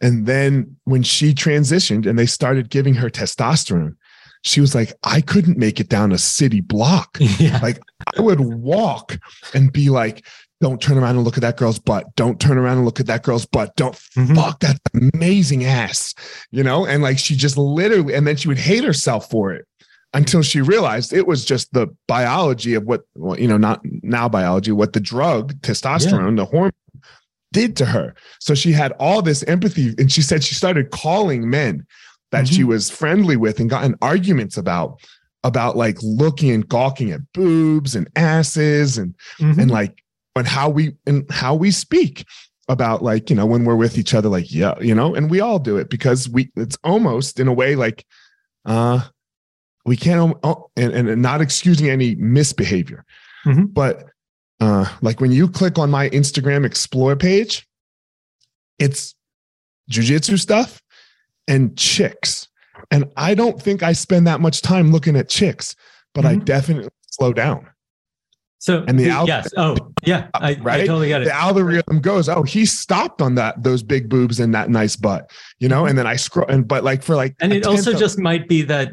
[0.02, 3.94] And then when she transitioned and they started giving her testosterone,
[4.42, 7.16] she was like, I couldn't make it down a city block.
[7.38, 7.58] yeah.
[7.62, 7.80] Like
[8.16, 9.18] I would walk
[9.54, 10.26] and be like,
[10.60, 12.06] don't turn around and look at that girl's butt.
[12.16, 13.74] Don't turn around and look at that girl's butt.
[13.76, 14.34] Don't Mhm.
[14.34, 16.14] fuck that amazing ass,
[16.50, 16.86] you know?
[16.86, 19.66] And like she just literally, and then she would hate herself for it
[20.14, 24.28] until she realized it was just the biology of what, well, you know, not now
[24.28, 26.72] biology, what the drug, testosterone, the hormone
[27.52, 28.14] did to her.
[28.40, 29.94] So she had all this empathy.
[29.98, 31.86] And she said she started calling men
[32.32, 32.68] that she Mhm.
[32.68, 34.98] was friendly with and got in arguments about
[35.44, 39.58] about like looking and gawking at boobs and asses and Mhm.
[39.58, 40.02] and like
[40.36, 42.24] and how we and how we speak
[42.68, 45.40] about like, you know, when we're with each other, like, yeah, you know, and we
[45.40, 48.04] all do it because we, it's almost in a way like,
[48.64, 49.00] uh,
[49.84, 53.04] we can't, oh, and, and not excusing any misbehavior,
[53.44, 53.72] Mhm.
[53.72, 54.04] but
[54.58, 57.68] uh, like when you click on my Instagram Explore page,
[58.80, 59.14] it's
[59.90, 60.82] jujitsu stuff
[61.46, 62.48] and chicks.
[62.90, 65.76] And I don't think I spend that much time looking at chicks,
[66.14, 66.44] but I Mhm.
[66.44, 67.68] definitely slow down.
[68.58, 70.86] So And the al- yes, oh yeah, I, I Right?
[70.86, 71.26] totally get it.
[71.26, 75.30] The algorithm goes, oh, he stopped on that those big boobs and that nice butt,
[75.58, 75.84] you know.
[75.86, 77.44] And then I scroll, and but like for like, Mm-hmm.
[77.44, 78.92] and it also of- just might be that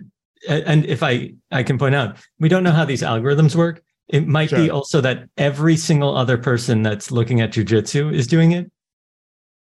[0.49, 4.27] and if i i can point out we don't know how these algorithms work it
[4.27, 8.69] might be also that every single other person that's looking at jujitsu is doing it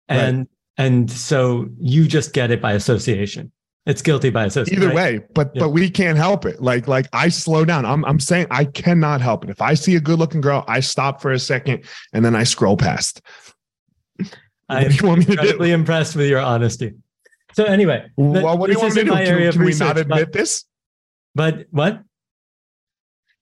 [0.10, 0.20] Right.
[0.20, 3.52] and and so you just get it by association
[3.90, 5.20] it's guilty by association either right?
[5.20, 5.62] way but Yeah.
[5.64, 6.62] but we can't help it.
[6.62, 7.86] Like like i slow down.
[7.86, 9.50] I'm i'm saying i cannot help it.
[9.50, 12.44] If i see a good looking girl i stop for a second and then i
[12.44, 13.22] scroll past.
[14.70, 15.38] I'm do you want me to do?
[15.40, 16.94] incredibly impressed with your honesty.
[17.54, 19.12] So anyway well what do you want me to do?
[19.16, 20.66] can, can we not research, but- admit this?
[21.36, 22.02] But what?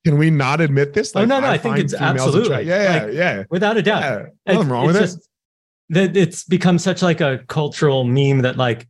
[0.05, 1.13] Can we not admit this?
[1.15, 2.63] Oh, no, no, I think it's absolutely.
[2.63, 3.43] attract- yeah yeah Like, yeah.
[3.49, 4.01] without a doubt.
[4.45, 5.15] Yeah It's- wrong with it's it.
[5.17, 5.29] just
[5.89, 8.87] that it's become such like a cultural meme that like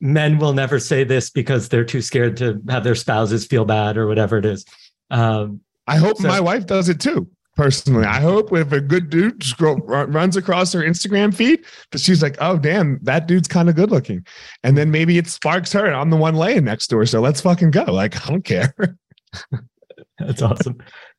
[0.00, 3.96] men will never say this because they're too scared to have their spouses feel bad
[3.96, 4.64] or whatever it is.
[5.10, 9.08] Um, i hope So- my wife does it too personally i hope if a good
[9.08, 13.46] dude scroll, run- runs across her instagram feed that she's like oh damn that dude's
[13.48, 14.26] kind of good looking
[14.64, 17.40] and then maybe it sparks her i'm the one laying next to her so let's
[17.40, 18.74] fucking go like i don't care
[20.18, 20.76] that's awesome.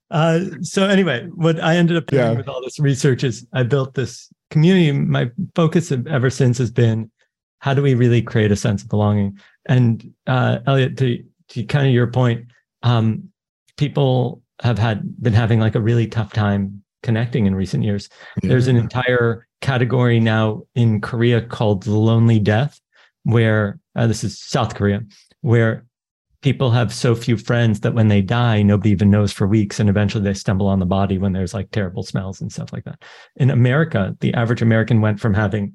[0.10, 2.32] Uh, so anyway, what I ended up doing Yeah.
[2.32, 4.92] with all this research is I built this community.
[4.94, 7.12] My focus ever since has been
[7.60, 9.40] how do we really create a sense of belonging?
[9.66, 12.48] And uh, Elliot, to to kind of your point,
[12.84, 13.30] um,
[13.78, 18.10] people have had been having like a really tough time connecting in recent years.
[18.42, 22.82] There's an entire category now in Korea called the lonely death,
[23.24, 25.02] where uh, this is South Korea,
[25.42, 25.86] where
[26.42, 29.80] people have so few friends that when they die, nobody even knows for weeks.
[29.80, 32.84] And eventually they stumble on the body when there's like terrible smells and stuff like
[32.86, 33.04] that.
[33.38, 35.74] In America, the average American went from having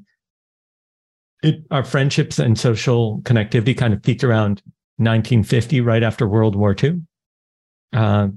[1.42, 4.62] it, our friendships and social connectivity kind of peaked around
[4.96, 7.02] 1950, right after World War II.
[7.92, 8.28] Uh,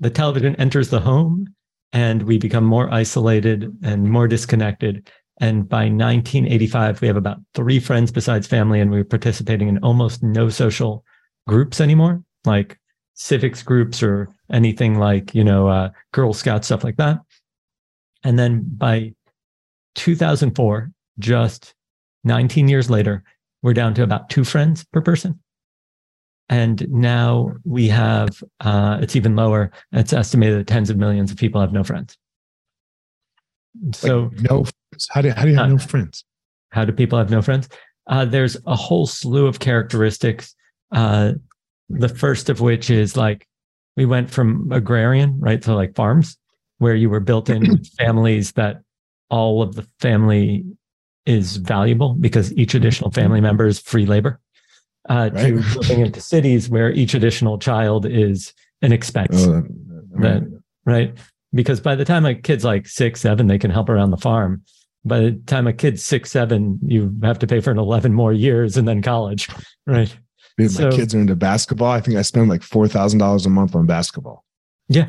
[0.00, 1.54] the television enters the home
[1.92, 5.10] and we become more isolated and more disconnected.
[5.40, 10.22] And by 1985, we have about three friends besides family, and we're participating in almost
[10.22, 11.04] no social
[11.48, 12.78] groups anymore, like
[13.14, 17.18] civics groups or anything like, you know, uh, Girl Scout, stuff like that.
[18.22, 19.14] And then by
[19.94, 21.74] 2004, just
[22.24, 23.22] 19 years later,
[23.62, 25.38] we're down to about two friends per person.
[26.48, 29.70] And now we have, uh, it's even lower.
[29.92, 32.16] It's estimated that tens of millions of people have no friends.
[33.94, 35.08] So, Like, no friends.
[35.10, 36.24] How do, how do you have Uh, no friends?
[36.72, 37.68] how do people have no friends?
[38.06, 40.54] Uh, there's a whole slew of characteristics.
[40.92, 41.32] Uh,
[41.88, 43.46] the first of which is like
[43.96, 46.36] we went from agrarian, right, to like farms,
[46.78, 48.82] where you were built in with families that
[49.30, 50.64] all of the family
[51.26, 54.40] is valuable because each additional family member is free labor.
[55.08, 55.46] Uh, Right.
[55.48, 58.52] To moving into cities where each additional child is
[58.82, 59.62] an expense Oh,
[60.20, 60.42] that
[60.86, 61.16] right
[61.52, 64.62] because by the time a kid's like six seven they can help around the farm
[65.04, 68.32] by the time a kid's six seven you have to pay for an 11 more
[68.32, 69.48] years and then college
[69.86, 70.14] right
[70.58, 71.90] Dude, my kids are into basketball.
[71.90, 74.44] I think I spend like four thousand dollars a month on basketball.
[74.88, 75.08] Yeah.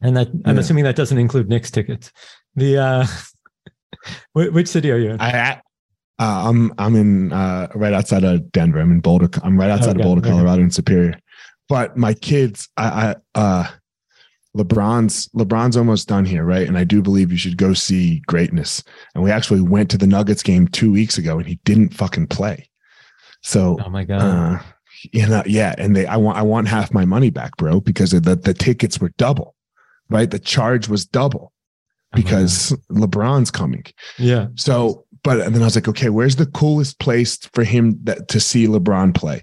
[0.00, 0.60] And that i'm Yeah.
[0.60, 2.12] assuming that doesn't include Knicks tickets
[2.54, 3.06] the uh
[4.32, 5.60] which city are you in I,
[6.20, 8.78] uh, I'm I'm in uh, right outside of Denver.
[8.78, 9.30] I'm in Boulder.
[9.42, 10.30] I'm right outside Okay, of Boulder, okay.
[10.30, 11.18] Colorado, in Superior.
[11.66, 13.68] But my kids, I, I uh,
[14.54, 16.68] LeBron's LeBron's almost done here, right?
[16.68, 18.84] And I do believe you should go see greatness.
[19.14, 22.26] And we actually went to the Nuggets game two weeks ago, and he didn't fucking
[22.26, 22.68] play.
[23.42, 24.58] So oh my god uh,
[25.12, 28.10] you know, yeah, and they I want I want half my money back, bro, because
[28.10, 29.54] the the tickets were double,
[30.10, 30.30] right?
[30.30, 31.52] The charge was double
[32.14, 33.84] Because LeBron's coming.
[34.18, 37.98] yeah So, but and then I was like, okay, where's the coolest place for him
[38.04, 39.42] that, to see LeBron play?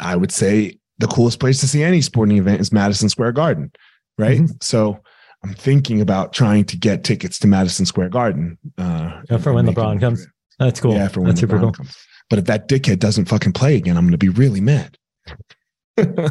[0.00, 3.72] I would say the coolest place to see any sporting event is Madison Square Garden,
[4.18, 4.40] right?
[4.40, 4.62] Mhm.
[4.62, 5.00] So
[5.42, 9.66] I'm thinking about trying to get tickets to Madison Square Garden uh, Yeah, for when
[9.66, 10.26] LeBron comes.
[10.58, 11.96] that's cool Yeah, for when that's super LeBron cool comes.
[12.28, 14.96] But if that dickhead doesn't fucking play again, I'm going to be really mad.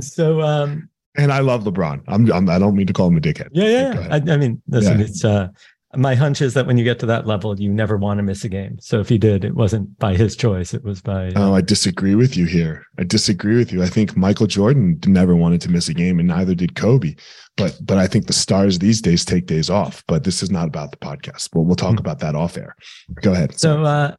[0.00, 2.02] so um And I love LeBron.
[2.08, 3.48] I'm, I'm I don't mean to call him a dickhead.
[3.52, 4.08] yeah yeah.
[4.10, 5.04] I, I mean listen Yeah.
[5.04, 5.48] it's uh
[5.96, 8.44] my hunch is that when you get to that level, you never want to miss
[8.44, 8.78] a game.
[8.80, 11.28] So if he did, it wasn't by his choice; it was by.
[11.28, 12.84] Uh, oh, I disagree with you here.
[12.98, 13.82] I disagree with you.
[13.82, 17.14] I think Michael Jordan never wanted to miss a game, and neither did Kobe.
[17.56, 20.02] But but I think the stars these days take days off.
[20.08, 21.50] But this is not about the podcast.
[21.52, 21.98] But we'll talk mm-hmm.
[21.98, 22.76] about that off air.
[23.22, 23.58] Go ahead.
[23.58, 24.16] So, uh,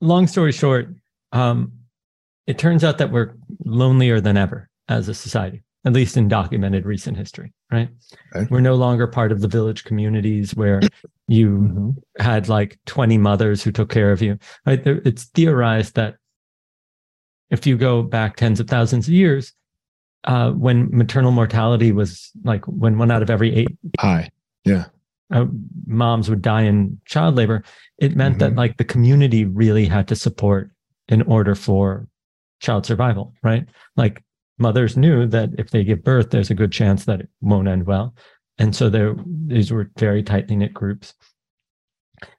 [0.00, 0.94] long story short,
[1.32, 1.72] um,
[2.46, 6.86] it turns out that we're lonelier than ever as a society at least in documented
[6.86, 7.88] recent history, right?
[8.34, 8.46] Okay.
[8.50, 10.80] We're no longer part of the village communities where
[11.28, 11.90] you mm-hmm.
[12.22, 14.38] had like 20 mothers who took care of you.
[14.66, 14.80] Right?
[14.84, 16.16] It's theorized that
[17.50, 19.52] if you go back tens of thousands of years,
[20.24, 23.68] uh, when maternal mortality was like when one out of every eight
[24.00, 24.30] high,
[24.64, 24.86] yeah,
[25.30, 25.44] uh,
[25.86, 27.62] moms would die in child labor,
[27.98, 28.54] it meant mm-hmm.
[28.54, 30.70] that like the community really had to support
[31.08, 32.08] in order for
[32.60, 33.66] child survival, right?
[33.96, 34.24] Like
[34.58, 37.86] mothers knew that if they give birth, there's a good chance that it won't end
[37.86, 38.14] well.
[38.58, 41.14] And so there, these were very tightly knit groups.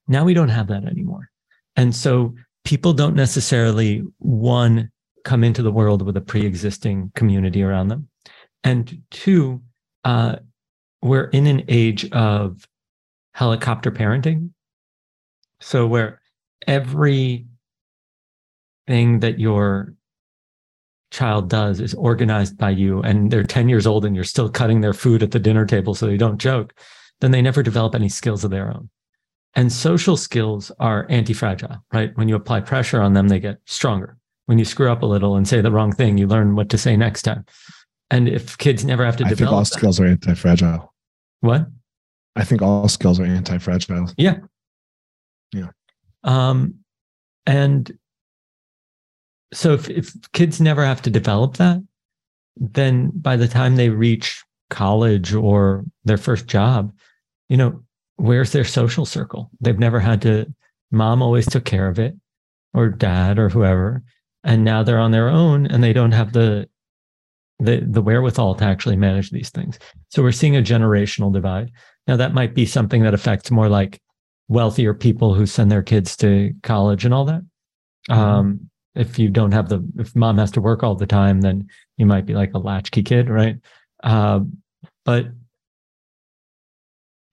[0.08, 1.30] Now we don't have that anymore.
[1.76, 4.92] And so people don't necessarily, one,
[5.24, 8.08] come into the world with a pre existing community around them.
[8.64, 9.62] And two,
[10.04, 10.38] uh,
[11.02, 12.66] we're in an age of
[13.34, 14.52] helicopter parenting.
[15.60, 16.22] So where
[16.66, 17.48] every
[18.88, 19.95] thing that your
[21.16, 24.82] child does is organized by you and they're 10 years old and you're still cutting
[24.82, 26.74] their food at the dinner table so they don't joke,
[27.22, 28.90] then they never develop any skills of their own.
[29.54, 32.12] And social skills are anti fragile, right?
[32.16, 34.18] When you apply pressure on them, they get stronger.
[34.48, 36.78] When you screw up a little and say the wrong thing, you learn what to
[36.78, 37.46] say next time.
[38.12, 40.94] And if kids never have to I develop, think all skills are anti fragile.
[41.40, 41.68] What?
[42.36, 44.12] I think all skills are anti fragile.
[44.18, 44.40] Yeah.
[45.54, 45.70] Yeah.
[46.26, 46.76] Um,
[47.46, 47.98] and
[49.54, 51.82] so if, if kids never have to develop that,
[52.58, 56.92] then by the time they reach college or their first job,
[57.50, 57.84] you know,
[58.16, 59.52] where's their social circle?
[59.62, 60.54] They've never had to,
[60.92, 62.16] mom always took care of it,
[62.74, 64.04] or dad or whoever.
[64.44, 66.70] And now they're on their own and they don't have the
[67.60, 69.80] the the wherewithal to actually manage these things.
[70.10, 71.72] So we're seeing a generational divide.
[72.06, 74.02] Now that might be something that affects more like
[74.50, 77.42] wealthier people who send their kids to college and all that.
[78.10, 78.20] Mm-hmm.
[78.20, 81.68] Um, if you don't have the if mom has to work all the time then
[81.98, 83.58] you might be like a latchkey kid right
[84.04, 84.40] uh,
[85.04, 85.28] but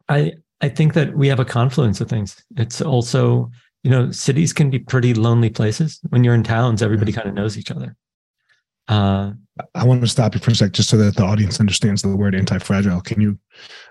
[0.09, 3.51] i i think that we have a confluence of things it's also
[3.83, 7.35] you know cities can be pretty lonely places when you're in towns everybody kind of
[7.35, 7.97] knows each other
[8.89, 9.33] uh,
[9.75, 12.17] I want to stop you for a sec, just so that the audience understands the
[12.17, 13.01] word anti-fragile.
[13.03, 13.39] Can you?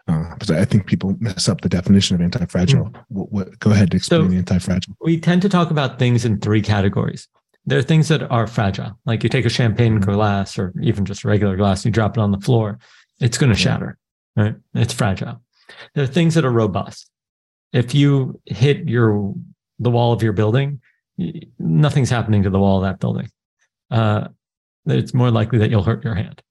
[0.07, 2.85] Uh, because I think people mess up the definition of anti-fragile.
[2.85, 3.05] Mm.
[3.09, 4.95] What, what, go ahead to explain so anti-fragile.
[4.99, 7.27] We tend to talk about things in three categories
[7.65, 8.99] there are things that are fragile.
[9.05, 10.11] Like you take a champagne mm-hmm.
[10.11, 12.79] glass or even just a regular glass, you drop it on the floor,
[13.19, 13.97] it's going to shatter,
[14.35, 14.55] right?
[14.73, 15.41] It's fragile.
[15.93, 17.09] There are things that are robust.
[17.71, 19.33] If you hit your
[19.79, 20.81] the wall of your building,
[21.59, 23.29] nothing's happening to the wall of that building.
[23.89, 24.27] Uh,
[24.85, 26.41] it's more likely that you'll hurt your hand.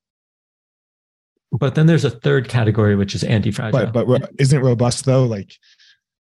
[1.53, 3.91] But then there's a third category, which is anti-fragile.
[3.91, 5.25] But, but isn't robust though?
[5.25, 5.57] Like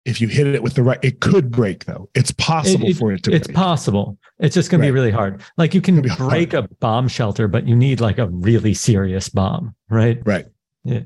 [0.05, 2.09] if you hit it with the right, it could break though.
[2.15, 3.33] It's possible it, it, for it to.
[3.33, 3.57] It's break.
[3.57, 4.19] possible.
[4.39, 4.87] It's just going right.
[4.87, 5.43] to be really hard.
[5.59, 6.65] Like you can break hard.
[6.65, 10.21] a bomb shelter, but you need like a really serious bomb, right?
[10.25, 10.47] Right.
[10.85, 11.03] Yeah.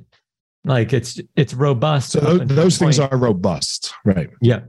[0.65, 2.13] Like it's it's robust.
[2.13, 4.31] So those, those things are robust, right?
[4.41, 4.61] Yeah.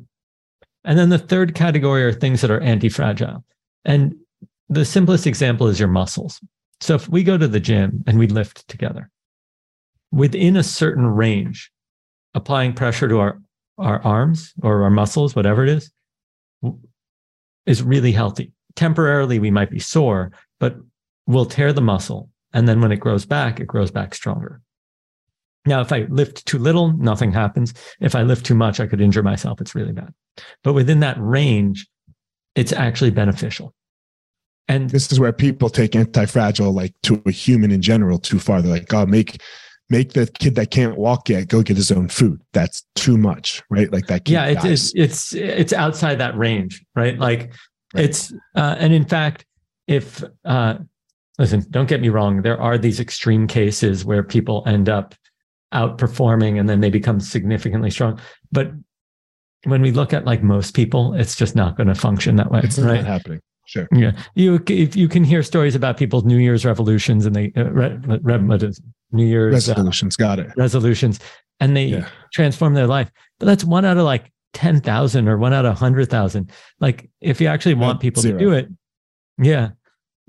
[0.84, 3.44] And then the third category are things that are anti-fragile.
[3.86, 4.16] And
[4.70, 6.40] the simplest example is your muscles.
[6.82, 9.10] So if we go to the gym and we lift together,
[10.12, 11.72] within a certain range,
[12.34, 13.42] applying pressure to our
[13.78, 15.92] our arms or our muscles, whatever it is,
[17.66, 18.52] is really healthy.
[18.76, 20.78] Temporarily, we might be sore, but
[21.28, 22.30] we'll tear the muscle.
[22.54, 24.62] And then when it grows back, it grows back stronger.
[25.66, 27.74] Now, if I lift too little, nothing happens.
[28.00, 29.60] If I lift too much, I could injure myself.
[29.60, 30.14] It's really bad.
[30.64, 31.88] But within that range,
[32.54, 33.74] it's actually beneficial.
[34.68, 38.62] And this is where people take anti-fragile like to a human in general too far.
[38.62, 39.42] They're like, oh, make
[39.90, 42.42] make the kid that can't walk yet go get his own food.
[42.54, 43.92] That's too much, right?
[43.92, 44.28] Like that.
[44.28, 47.18] yeah, it's, it's, it's it's outside that range, right?
[47.18, 47.54] Like
[47.94, 48.06] right.
[48.06, 49.46] it's uh, and in fact,
[49.88, 50.76] if uh,
[51.38, 55.16] listen, don't get me wrong, there are these extreme cases where people end up
[55.74, 58.20] outperforming and then they become significantly strong,
[58.52, 58.72] but
[59.66, 62.62] when we look at like most people, it's just not going to function that way.
[62.64, 62.98] It's right?
[62.98, 63.42] not happening.
[63.68, 63.88] Sure.
[63.92, 64.12] Yeah.
[64.36, 67.98] You if you can hear stories about people's New Year's revolutions and they uh, re,
[68.06, 68.74] re,
[69.16, 70.16] New Year's uh, resolutions.
[70.20, 70.52] Uh, got it.
[70.58, 71.20] Resolutions,
[71.60, 72.08] and they yeah.
[72.34, 73.12] transform their life.
[73.40, 76.52] But that's one out of like ten thousand or one out of hundred thousand.
[76.80, 78.38] Like if you actually want people Zero.
[78.38, 78.70] to do it,
[79.38, 79.70] yeah.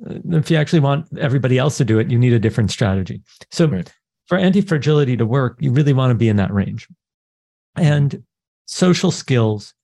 [0.09, 3.23] Uh, if you actually want everybody else to do it, you need a different strategy.
[3.51, 3.93] So right.
[4.27, 6.89] for anti fragility to work, you really want to be in that range.
[7.77, 8.23] And
[8.67, 9.75] social skills,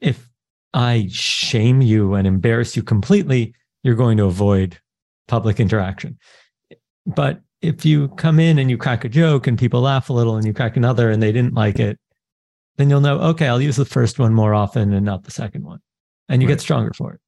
[0.00, 0.28] if
[0.72, 4.78] I shame you and embarrass you completely, you're going to avoid
[5.26, 6.18] public interaction.
[7.06, 10.36] But if you come in and you crack a joke and people laugh a little
[10.36, 11.98] and you crack another and they didn't like it,
[12.76, 15.64] then you'll know, okay, I'll use the first one more often and not the second
[15.64, 15.80] one.
[16.28, 16.54] And you right.
[16.54, 17.20] get stronger for it.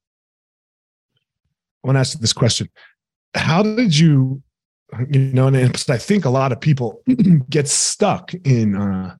[1.83, 2.69] I want to ask you this question.
[3.35, 4.41] How did you,
[5.09, 7.01] you know, and I think a lot of people
[7.49, 9.15] get stuck in uh,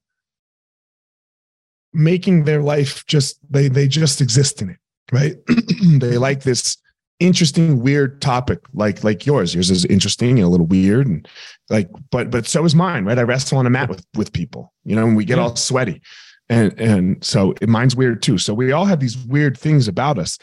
[1.94, 4.78] making their life just, they, they just exist in it,
[5.12, 5.36] right?
[6.00, 6.78] they like this
[7.24, 9.56] interesting weird topic like like yours.
[9.56, 11.28] Yours is interesting and a little weird and
[11.70, 13.18] like but but so is mine right?
[13.18, 16.02] I wrestle on a mat with with people you know and we get all sweaty.
[16.50, 18.38] And and so mine's weird too.
[18.38, 20.38] So we all have these weird things about us.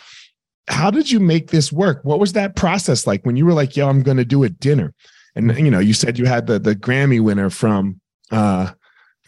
[0.69, 2.01] How did you make this work?
[2.05, 4.49] What was that process like when you were like yo i'm going to do a
[4.49, 4.95] dinner?
[5.37, 8.01] And you know you said you had the the grammy winner from
[8.31, 8.73] uh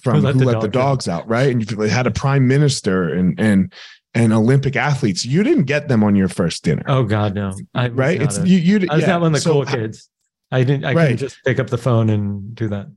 [0.03, 1.23] from who let, who the, let dog the, dogs out.
[1.23, 1.53] out right?
[1.53, 3.73] And you had a prime minister and and
[4.15, 5.25] and Olympic athletes.
[5.25, 6.85] You didn't get them on your first dinner.
[6.87, 7.57] Oh God, no!
[7.75, 8.21] I right?
[8.21, 8.59] It's a, you.
[8.59, 8.87] You.
[8.91, 9.09] I was yeah.
[9.09, 10.09] not one of the so, cool kids.
[10.51, 10.85] I didn't.
[10.85, 11.03] I right.
[11.05, 12.89] couldn't just pick up the phone and do that.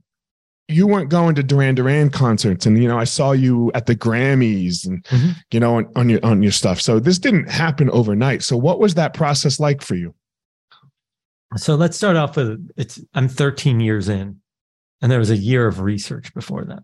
[0.68, 3.96] You weren't going to Duran Duran concerts, and you know I saw you at the
[3.96, 5.30] Grammys, and mm-hmm.
[5.52, 6.80] you know on, on your on your stuff.
[6.80, 8.42] So this didn't happen overnight.
[8.42, 10.14] So what was that process like for you?
[11.56, 13.00] So let's start off with it's.
[13.14, 14.40] I'm 13 years in,
[15.00, 16.82] and there was a year of research before that.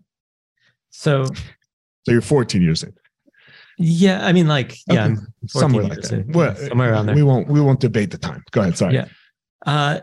[0.89, 2.93] So, so you're 14 years in.
[3.85, 5.15] Yeah, I mean, like, yeah, okay.
[5.47, 6.25] somewhere like that.
[6.29, 7.15] Well, somewhere around there.
[7.15, 8.43] We won't we won't debate the time.
[8.51, 8.77] Go ahead.
[8.77, 8.93] Sorry.
[8.93, 9.07] Yeah.
[9.65, 9.99] Uh,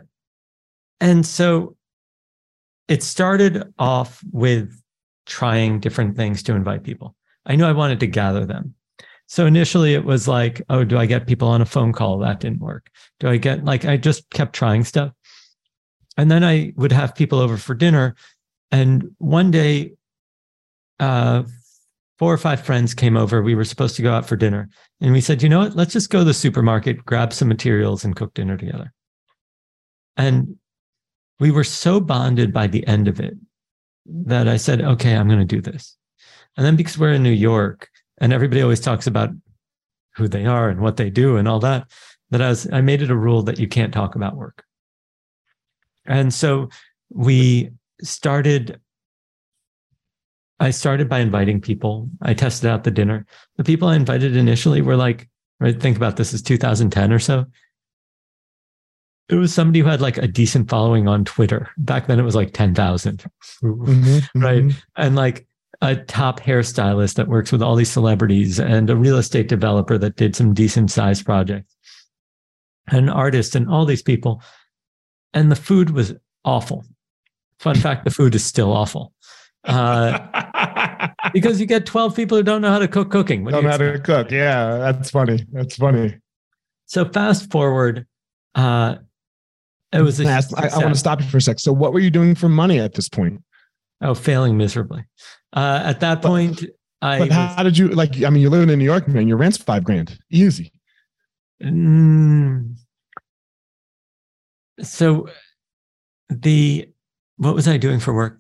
[1.01, 1.77] and so
[2.89, 4.79] it started off with
[5.25, 7.15] trying different things to invite people.
[7.47, 8.75] I knew I wanted to gather them.
[9.27, 12.19] So initially it was like, oh, do I get people on a phone call?
[12.19, 12.91] That didn't work.
[13.19, 15.13] Do I get like I just kept trying stuff.
[16.19, 18.15] And then I would have people over for dinner.
[18.71, 19.93] And one day,
[20.99, 21.45] uh,
[22.21, 23.41] four or five friends came over.
[23.41, 24.69] We were supposed to go out for dinner.
[25.01, 25.75] And we said, you know what?
[25.75, 28.93] Let's just go to the supermarket, grab some materials, and cook dinner together.
[30.19, 30.57] And
[31.39, 33.39] we were so bonded by the end of it
[34.05, 35.97] that I said, okay, I'm going to do this.
[36.59, 39.31] And then because we're in New York and everybody always talks about
[40.15, 41.91] who they are and what they do and all that,
[42.29, 44.63] that I was, I made it a rule that you can't talk about work.
[46.05, 46.69] And so
[47.09, 47.71] we
[48.03, 48.79] started
[50.61, 52.09] I started by inviting people.
[52.21, 53.27] I tested out the dinner.
[53.57, 57.47] The people I invited initially were like, right, think about this is 2010 or so.
[59.31, 61.71] It was somebody who had like a decent following on Twitter.
[61.79, 63.25] Back then it was like 10,000.
[63.63, 64.65] Mm-hmm, right.
[64.65, 64.79] Mm-hmm.
[64.97, 65.47] And like
[65.81, 70.17] a top hairstylist that works with all these celebrities and a real estate developer that
[70.17, 71.75] did some decent sized projects,
[72.89, 74.43] an artist and all these people.
[75.33, 76.13] And the food was
[76.45, 76.85] awful.
[77.61, 79.15] Fun fact the food is still awful.
[79.65, 83.45] Uh, because you get 12 people who don't know how to cook cooking.
[83.45, 84.31] What don't do know how to cook.
[84.31, 85.45] Yeah, that's funny.
[85.53, 86.19] That's funny.
[86.87, 88.07] So fast forward,
[88.55, 88.97] uh,
[89.93, 90.21] it was.
[90.21, 91.59] I, I want to stop you for a sec.
[91.59, 93.43] So, what were you doing for money at this point?
[94.01, 95.05] Oh, failing miserably.
[95.53, 96.71] Uh, at that point, but,
[97.03, 97.19] I.
[97.19, 98.23] But how did you like?
[98.23, 99.27] I mean, you're living in New York, man.
[99.27, 100.73] Your rent's five grand, easy.
[101.63, 102.77] Mm,
[104.81, 105.29] so,
[106.29, 106.89] the
[107.37, 108.39] what was I doing for work?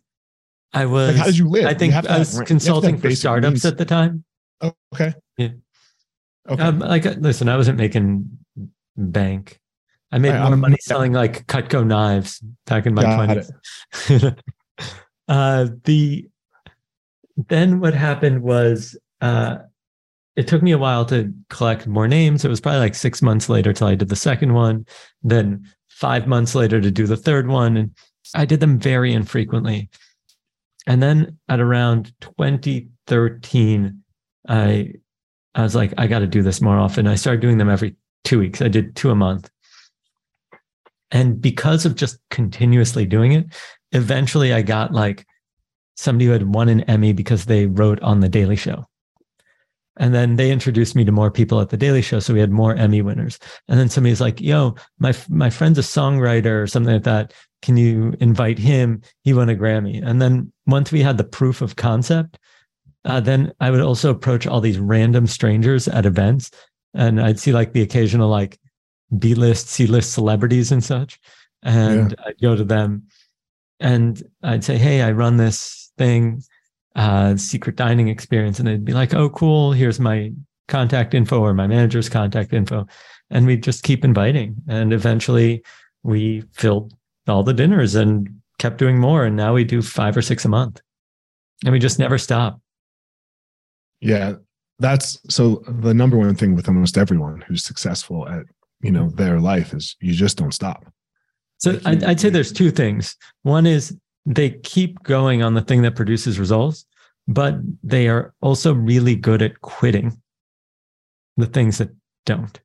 [0.72, 1.08] I was.
[1.08, 1.66] Like how did you live?
[1.66, 3.64] I think I was consulting for startups needs.
[3.66, 4.24] at the time.
[4.60, 5.14] Oh, okay.
[5.36, 5.48] Yeah.
[6.48, 6.62] Okay.
[6.62, 8.38] Um, like, uh, listen, I wasn't making
[8.96, 9.58] bank.
[10.12, 13.52] I made right, more money selling like Cutco knives back in my twenties.
[15.28, 16.28] uh, the
[17.36, 19.58] then what happened was uh,
[20.36, 22.44] it took me a while to collect more names.
[22.44, 24.86] It was probably like six months later till I did the second one.
[25.22, 27.94] Then five months later to do the third one, and
[28.34, 29.90] I did them very infrequently.
[30.90, 34.02] And then at around 2013,
[34.48, 34.92] I
[35.54, 37.06] I was like, I got to do this more often.
[37.06, 38.60] I started doing them every two weeks.
[38.60, 39.48] I did two a month.
[41.12, 43.54] And because of just continuously doing it,
[43.92, 45.24] eventually I got like
[45.94, 48.88] somebody who had won an Emmy because they wrote on The Daily Show.
[49.96, 52.18] And then they introduced me to more people at The Daily Show.
[52.18, 53.38] So we had more Emmy winners.
[53.68, 57.32] And then somebody's like, yo, my, my friend's a songwriter or something like that
[57.62, 59.02] can you invite him?
[59.22, 60.02] He won a Grammy.
[60.04, 62.38] And then once we had the proof of concept,
[63.04, 66.50] uh, then I would also approach all these random strangers at events,
[66.94, 68.58] and I'd see like the occasional like
[69.18, 71.18] B list, C list celebrities and such,
[71.62, 72.24] and yeah.
[72.26, 73.04] I'd go to them,
[73.78, 76.42] and I'd say, "Hey, I run this thing,
[76.94, 79.72] uh, secret dining experience," and they'd be like, "Oh, cool.
[79.72, 80.32] Here's my
[80.68, 82.86] contact info or my manager's contact info,"
[83.30, 85.62] and we'd just keep inviting, and eventually
[86.02, 86.92] we filled
[87.28, 89.24] all the dinners and kept doing more.
[89.24, 90.80] And now we do five or six a month.
[91.64, 92.60] And we just never stop.
[94.00, 94.34] Yeah,
[94.78, 98.44] that's so the number one thing with almost everyone who's successful at
[98.80, 100.90] you know their life is you just don't stop.
[101.58, 103.14] So I'd, I'd say there's two things.
[103.42, 103.94] One is
[104.24, 106.86] they keep going on the thing that produces results,
[107.28, 110.18] but they are also really good at quitting
[111.36, 111.90] the things that
[112.24, 112.58] don't.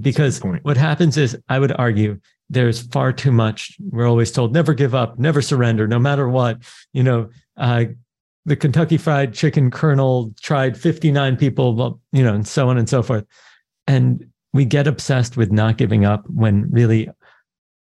[0.00, 2.20] Because what happens is, I would argue,
[2.50, 3.76] there's far too much.
[3.80, 6.58] We're always told, never give up, never surrender, no matter what.
[6.92, 7.86] You know, uh,
[8.44, 13.02] the Kentucky Fried Chicken Colonel tried 59 people, you know, and so on and so
[13.02, 13.24] forth.
[13.86, 17.08] And we get obsessed with not giving up when really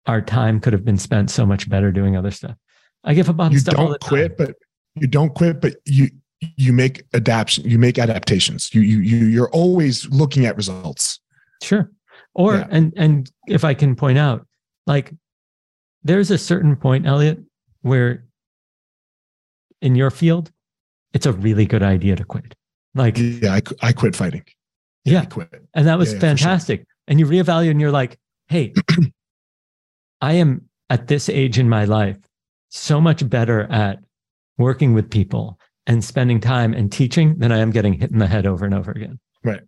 [0.07, 2.57] our time could have been spent so much better doing other stuff.
[3.05, 3.75] I give up on you stuff.
[3.75, 4.57] don't quit, but
[4.95, 6.09] you don't quit, but you
[6.41, 8.75] you make adaptation, you make adaptations.
[8.75, 11.21] You you you you're always looking at results.
[11.63, 11.91] Sure.
[12.37, 12.67] Or yeah.
[12.71, 14.47] and and if I can point out,
[14.87, 15.13] like
[16.05, 17.39] there's a certain point, Elliot,
[17.81, 18.27] where
[19.81, 20.53] in your field,
[21.15, 22.55] it's a really good idea to quit.
[22.95, 24.45] Like yeah, I, I quit fighting.
[25.07, 25.49] Yeah, I quit.
[25.73, 26.81] And that was yeah, fantastic.
[26.81, 26.87] Sure.
[27.09, 28.19] And you reevaluate and you're like,
[28.49, 28.75] hey,
[30.21, 32.19] I am at this age in my life
[32.69, 34.01] so much better at
[34.59, 38.27] working with people and spending time and teaching than I am getting hit in the
[38.27, 39.19] head over and over again.
[39.43, 39.63] Right.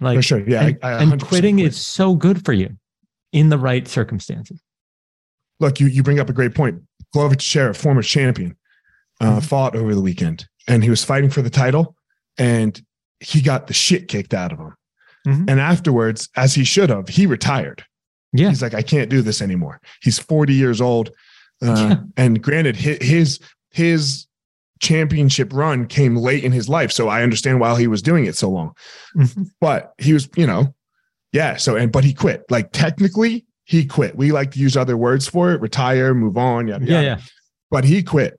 [0.00, 0.48] Like, for sure.
[0.48, 0.66] Yeah.
[0.66, 1.68] And, I, I and quitting quit.
[1.68, 2.76] is so good for you
[3.32, 4.60] in the right circumstances.
[5.60, 6.82] Look, you, you bring up a great point.
[7.12, 8.56] Glover Teixeira, former champion,
[9.20, 9.38] uh, mm-hmm.
[9.40, 11.94] fought over the weekend and he was fighting for the title
[12.38, 12.80] and
[13.20, 14.74] he got the shit kicked out of him.
[15.26, 15.44] Mm-hmm.
[15.48, 17.84] And afterwards, as he should have, he retired.
[18.32, 18.48] Yeah.
[18.48, 19.80] He's like, I can't do this anymore.
[20.02, 21.10] He's 40 years old.
[21.62, 21.96] Uh, yeah.
[22.16, 23.38] And granted, his,
[23.70, 24.26] his
[24.82, 26.92] championship run came late in his life.
[26.92, 28.72] So I understand why he was doing it so long.
[29.16, 29.44] Mm-hmm.
[29.60, 30.74] But he was, you know,
[31.32, 31.56] yeah.
[31.56, 32.44] So, and, but he quit.
[32.50, 34.16] Like technically, he quit.
[34.16, 36.68] We like to use other words for it retire, move on.
[36.68, 37.00] Yada, yeah.
[37.00, 37.20] Yeah.
[37.70, 38.38] But he quit.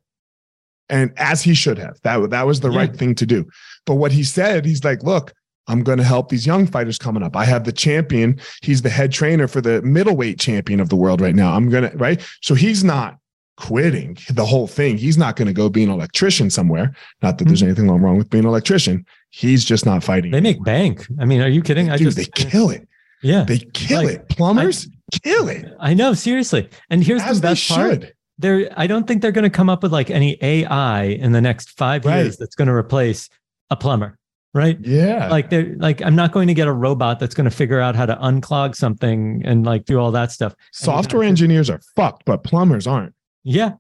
[0.90, 2.00] And as he should have.
[2.04, 2.78] That, that was the yeah.
[2.78, 3.46] right thing to do.
[3.86, 5.34] But what he said, he's like, look,
[5.68, 7.38] I'm going to help these young fighters coming up.
[7.38, 8.38] I have the champion.
[8.62, 11.54] He's the head trainer for the middleweight champion of the world right now.
[11.54, 12.22] I'm going to, right?
[12.42, 13.18] So he's not
[13.58, 14.98] quitting the whole thing.
[14.98, 16.96] He's not going to go be an electrician somewhere.
[17.22, 17.68] Not that there's mm-hmm.
[17.68, 19.06] anything wrong with being an electrician.
[19.30, 20.32] He's just not fighting.
[20.32, 21.06] They make bank.
[21.20, 21.90] I mean, are you kidding?
[21.90, 22.88] I just, they kill it.
[23.22, 23.44] Yeah.
[23.44, 24.30] They kill like, it.
[24.30, 25.66] Plumbers I, kill it.
[25.80, 26.70] I know, seriously.
[26.90, 28.06] And here's As the best part.
[28.40, 31.42] They're, I don't think they're going to come up with like any AI in the
[31.42, 32.22] next five right.
[32.22, 33.30] years that's going to replace
[33.70, 34.18] a plumber
[34.54, 34.78] right?
[34.82, 35.30] Yeah.
[35.30, 37.96] Like they're like, I'm not going to get a robot that's going to figure out
[37.96, 40.56] how to unclog something and like do all that stuff.
[40.72, 43.14] Software engineers are fucked, but plumbers aren't.
[43.44, 43.74] Yeah.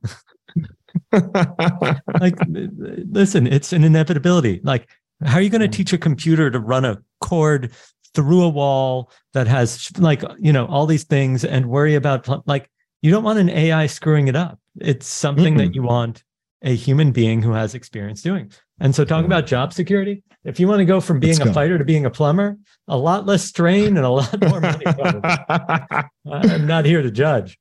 [1.12, 4.62] like, listen, it's an inevitability.
[4.64, 4.90] Like,
[5.24, 7.72] how are you going to teach a computer to run a cord
[8.14, 12.70] through a wall that has like, you know, all these things and worry about like,
[13.02, 14.60] you don't want an AI screwing it up.
[14.80, 16.24] It's something mm that you want
[16.64, 18.52] a human being who has experience doing.
[18.80, 20.24] And so, talk about job security.
[20.46, 21.54] If you want to go from being Let's a go.
[21.54, 22.58] fighter to being a plumber,
[22.88, 24.86] a lot less strain and a lot more money.
[26.32, 27.58] I'm not here to judge.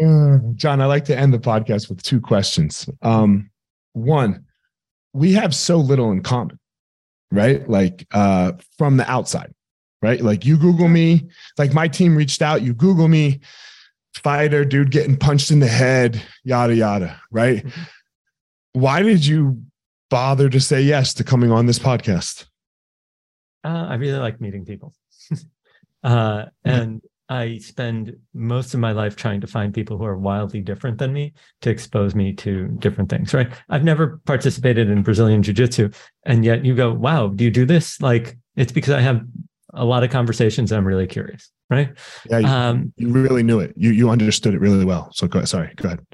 [0.00, 2.88] Uh, Jon, I like to end the podcast with two questions.
[3.02, 3.50] Um,
[3.92, 4.44] one,
[5.12, 6.58] we have so little in common,
[7.30, 7.68] right?
[7.68, 9.54] Like uh, from the outside,
[10.02, 10.20] right?
[10.20, 11.28] Like you Google me,
[11.58, 13.40] like my team reached out, you Google me,
[14.14, 17.64] fighter, dude getting punched in the head, yada, yada, right?
[17.64, 17.82] Mm-hmm.
[18.72, 19.62] Why did you
[20.10, 22.46] bother to say yes to coming on this podcast?
[23.62, 24.92] Uh, I really like meeting people.
[26.02, 30.60] uh, and I spend most of my life trying to find people who are wildly
[30.60, 33.50] different than me to expose me to different things, right?
[33.70, 35.90] I've never participated in Brazilian Jiu Jitsu.
[36.26, 38.00] And yet you go, wow, do you do this?
[38.00, 39.22] Like, it's because I have
[39.72, 41.90] a lot of conversations and I'm really curious, right?
[42.28, 43.72] Yeah, you, um, you really knew it.
[43.76, 45.10] You, you understood it really well.
[45.14, 46.06] So go, sorry, go ahead.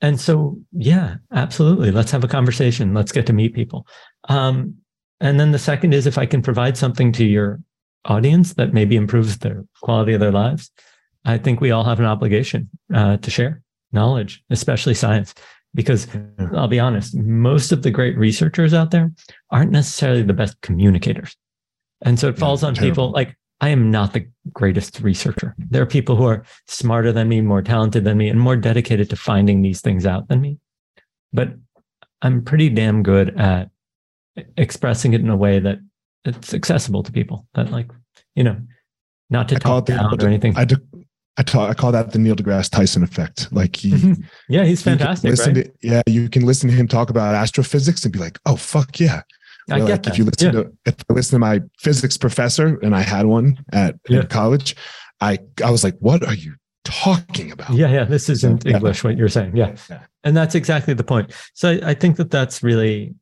[0.00, 1.90] And so, yeah, absolutely.
[1.90, 2.94] Let's have a conversation.
[2.94, 3.86] Let's get to meet people.
[4.28, 4.76] Um,
[5.20, 7.60] and then the second is if I can provide something to your
[8.06, 10.70] audience that maybe improves their quality of their lives,
[11.24, 15.34] I think we all have an obligation uh, to share knowledge, especially science.
[15.74, 16.06] Because
[16.54, 19.12] I'll be honest, most of the great researchers out there
[19.50, 21.36] aren't necessarily the best communicators.
[22.02, 22.90] And so it falls on terrible.
[22.90, 25.54] people like I am not the greatest researcher.
[25.58, 29.10] There are people who are smarter than me, more talented than me, and more dedicated
[29.10, 30.58] to finding these things out than me.
[31.32, 31.54] But
[32.22, 33.70] I'm pretty damn good at
[34.56, 35.78] expressing it in a way that
[36.26, 37.90] it's accessible to people that like
[38.34, 38.56] you know
[39.30, 40.76] not to I talk down or anything i do,
[41.38, 43.52] I, talk, I call that the Neil deGrasse Tyson effect.
[43.52, 44.22] Like he, mm-hmm.
[44.48, 45.38] yeah, he's fantastic.
[45.38, 45.54] Right?
[45.54, 48.98] to, yeah, you can listen to him talk about astrophysics and be like, oh fuck
[48.98, 49.20] yeah.
[49.70, 50.12] I get like that.
[50.12, 50.62] if you listen yeah.
[50.62, 54.22] to if I listen to my physics professor, and I had one at, yeah.
[54.22, 54.76] college,
[55.20, 56.54] I I was like, what are you
[56.84, 57.72] talking about?
[57.74, 59.04] Yeah, yeah, this isn't so, English.
[59.04, 59.10] Yeah.
[59.10, 59.76] What you're saying, yeah.
[59.90, 60.04] yeah.
[60.24, 61.32] and that's exactly the point.
[61.52, 63.14] So I, I think that that's really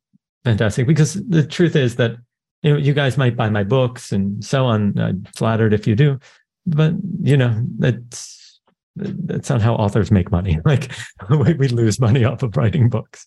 [0.44, 0.86] Fantastic.
[0.86, 2.16] Because the truth is that
[2.64, 4.98] you know you guys might buy my books and so on.
[4.98, 6.18] I'm flattered if you do,
[6.66, 8.60] but you know that's
[8.96, 10.58] that's not how authors make money.
[10.64, 10.90] Like
[11.30, 13.26] we, we lose money off of writing books.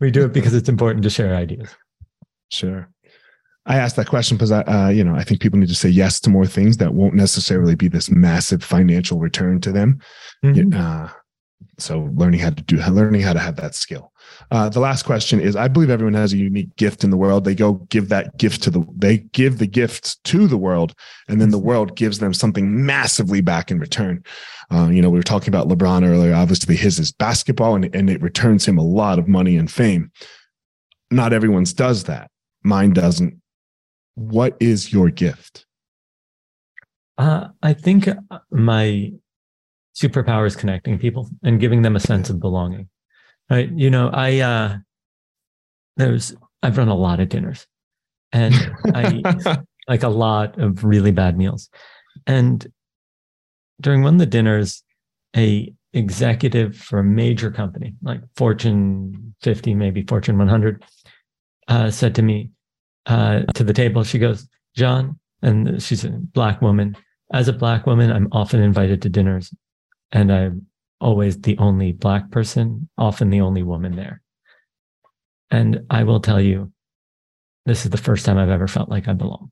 [0.00, 1.74] We do it because it's important to share ideas.
[2.50, 2.90] Sure.
[3.66, 5.88] I asked that question because I, uh, you know, I think people need to say
[5.88, 9.98] yes to more things that won't necessarily be this massive financial return to them.
[10.44, 10.78] Mm-hmm.
[10.78, 11.08] Uh,
[11.78, 14.12] so learning how to do, learning how to have that skill.
[14.50, 17.44] Uh, the last question is: I believe everyone has a unique gift in the world.
[17.44, 20.94] They go give that gift to the, they give the gift to the world,
[21.28, 21.66] and then the mm-hmm.
[21.66, 24.22] world gives them something massively back in return.
[24.70, 26.34] Uh, you know, we were talking about LeBron earlier.
[26.34, 30.10] Obviously, his is basketball, and, and it returns him a lot of money and fame.
[31.10, 32.30] Not everyone's does that.
[32.64, 33.40] Mine doesn't
[34.16, 35.66] what is your gift?
[37.18, 38.08] Uh, I think
[38.50, 39.12] my
[39.94, 42.88] superpower is connecting people and giving them a sense of belonging.
[43.48, 43.70] Right.
[43.70, 44.76] You know, I, uh,
[45.96, 47.66] there's, I've run a lot of dinners
[48.32, 48.54] and
[48.94, 49.22] I
[49.88, 51.70] like a lot of really bad meals.
[52.26, 52.66] And
[53.80, 54.82] during one of the dinners,
[55.36, 60.84] a executive for a major company, like Fortune 50, maybe Fortune 100,
[61.68, 62.50] uh, said to me,
[63.06, 64.02] uh, to the table.
[64.02, 66.96] She goes, Jon, and she's a black woman.
[67.32, 69.52] As a black woman, I'm often invited to dinners,
[70.12, 70.66] and I'm
[71.00, 74.22] always the only black person, often the only woman there.
[75.50, 76.72] And I will tell you,
[77.66, 79.50] this is the first time I've ever felt like I belong.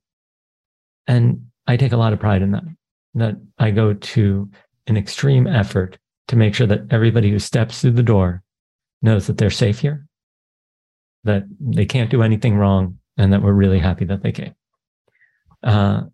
[1.07, 2.65] And I take a lot of pride in that,
[3.15, 4.51] that I go to
[4.87, 8.43] an extreme effort to make sure that everybody who steps through the door
[9.03, 10.07] knows that they're safe here,
[11.25, 14.55] that they can't do anything wrong, and that we're really happy that they came.
[15.63, 16.05] Uh,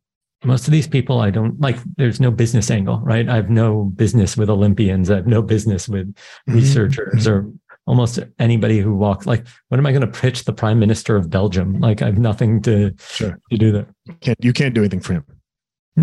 [0.45, 3.28] most of these people, I don't like, there's no business angle, right?
[3.28, 5.11] I have no business with Olympians.
[5.11, 6.55] I have no business with mm-hmm.
[6.55, 7.51] researchers or
[7.86, 9.26] almost anybody who walks.
[9.26, 11.80] Like, what am I going to pitch the prime minister of Belgium?
[11.80, 13.38] Like, I have nothing to, sure.
[13.51, 13.86] to do there.
[14.20, 15.24] Can't, you can't do anything for him.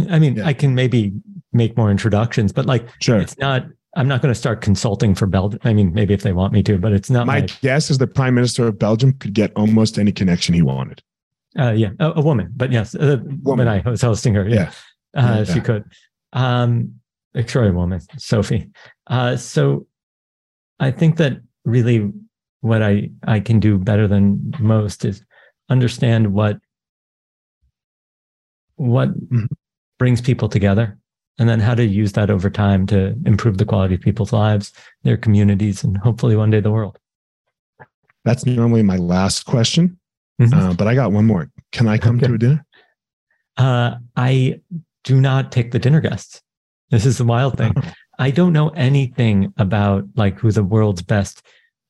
[0.09, 0.45] I mean, yeah.
[0.45, 1.13] I can maybe
[1.53, 3.19] make more introductions, but like, sure.
[3.19, 3.65] it's not,
[3.95, 5.59] I'm not going to start consulting for Belgium.
[5.63, 7.25] I mean, maybe if they want me to, but it's not.
[7.25, 10.61] My, my guess is the prime minister of Belgium could get almost any connection he
[10.61, 11.01] wanted.
[11.57, 13.67] Uh, yeah, a, a, woman, but yes, a woman.
[13.67, 14.47] I was hosting her.
[14.47, 14.71] Yeah,
[15.15, 15.31] yeah.
[15.33, 15.53] Uh, yeah.
[15.53, 15.85] she could.
[16.33, 16.99] Um,
[17.33, 18.69] Victoria woman, Sophie.
[19.07, 19.87] Uh, so
[20.79, 22.11] I think that really
[22.61, 25.23] what I I can do better than most is
[25.69, 26.57] understand what
[28.75, 29.45] what mm-hmm.
[29.99, 30.97] brings people together
[31.39, 34.73] and then how to use that over time to improve the quality of people's lives,
[35.03, 36.97] their communities, and hopefully one day the world.
[38.25, 39.99] That's normally my last question,
[40.39, 40.53] mm-hmm.
[40.53, 41.49] uh, but I got one more.
[41.71, 42.27] Can I come okay.
[42.27, 42.65] to a dinner?
[43.57, 44.61] Uh, I
[45.03, 46.41] do not take the dinner guests.
[46.89, 47.73] This is the wild thing.
[47.75, 47.93] Oh.
[48.19, 51.43] I don't know anything about like who the world's best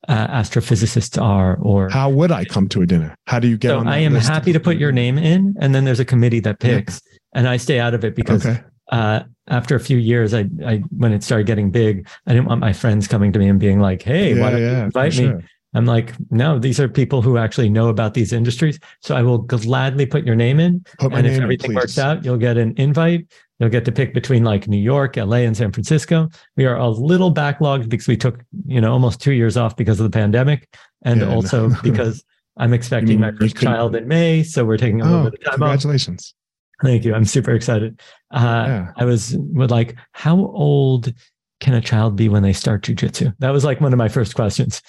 [0.08, 3.16] uh, astrophysicists are, or how would I come to a dinner?
[3.28, 3.88] How do you get so on?
[3.88, 7.02] I am happy to put your name in, and then there's a committee that picks,
[7.06, 7.18] yeah.
[7.36, 8.62] and I stay out of it because okay.
[8.92, 12.62] uh, after a few years, I, I when it started getting big, I didn't want
[12.62, 15.18] my friends coming to me and being like, "Hey, yeah, why don't yeah, you invite
[15.18, 15.44] me?" Sure.
[15.74, 18.80] I'm like, no, these are people who actually know about these industries.
[19.02, 20.84] So I will gladly put your name in.
[21.00, 23.28] and if everything in, works out, you'll get an invite.
[23.60, 26.30] You'll get to pick between like New York, LA, and San Francisco.
[26.56, 30.00] We are a little backlogged because we took, you know, almost two years off because
[30.00, 30.68] of the pandemic.
[31.04, 31.78] And yeah, also no.
[31.84, 32.24] because
[32.58, 34.44] I'm expecting my first child in May.
[34.44, 36.34] So we're taking a oh, little bit of time congratulations.
[36.34, 36.86] off.
[36.86, 37.14] Thank you.
[37.16, 38.00] I'm super excited.
[38.32, 38.92] Uh, yeah.
[38.96, 41.12] I was would like, how old
[41.60, 43.34] can a child be when they start jujitsu?
[43.40, 44.82] That was like one of my first questions.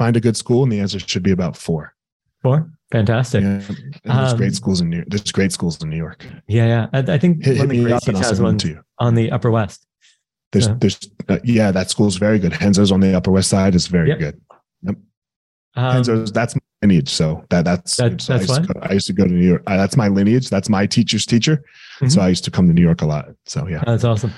[0.00, 1.94] Find a good school, and the answer should be about four.
[2.40, 3.42] Four, fantastic.
[3.42, 3.60] Yeah,
[4.02, 5.04] there's um, great schools in New.
[5.06, 6.24] There's great schools in New York.
[6.48, 6.86] Yeah, yeah.
[6.94, 8.80] I, I think hit, one of the has one to you.
[8.98, 9.86] on the Upper West.
[10.52, 10.76] There's, yeah.
[10.78, 10.98] there's,
[11.28, 12.58] uh, yeah, that school's very good.
[12.62, 14.18] Renzo's on the Upper West Side is very yep.
[14.20, 14.40] good.
[14.84, 14.96] Yep.
[15.76, 17.10] Um, Renzo's that's my lineage.
[17.10, 19.46] So that that's, that, so that's I, used go, I, used to go to New
[19.46, 19.64] York.
[19.66, 20.48] Uh, that's my lineage.
[20.48, 21.58] That's my teacher's teacher.
[21.96, 22.08] Mm-hmm.
[22.08, 23.26] So I used to come to New York a lot.
[23.44, 24.32] So yeah, that's awesome.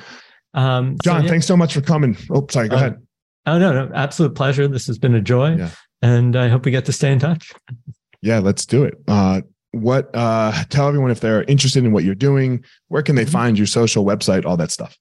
[0.55, 1.31] Um, Jon, so, yeah.
[1.31, 2.17] thanks so much for coming.
[2.33, 2.67] Oh, sorry.
[2.67, 3.07] Go uh, ahead.
[3.47, 4.69] Oh no, no, absolute pleasure.
[4.69, 5.71] This has been a joy, yeah.
[6.01, 7.53] and I hope we get to stay in touch.
[8.21, 8.95] Yeah, let's do it.
[9.09, 10.11] Uh, what?
[10.15, 12.65] Uh, tell everyone if they're interested in what you're doing.
[12.89, 13.33] Where can they mm-hmm.
[13.33, 14.45] find your social website?
[14.45, 14.97] All that stuff.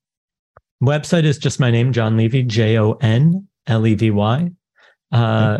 [0.81, 4.49] Website is just my name, Jon Levy, J O N L E V Y.
[5.11, 5.59] Uh,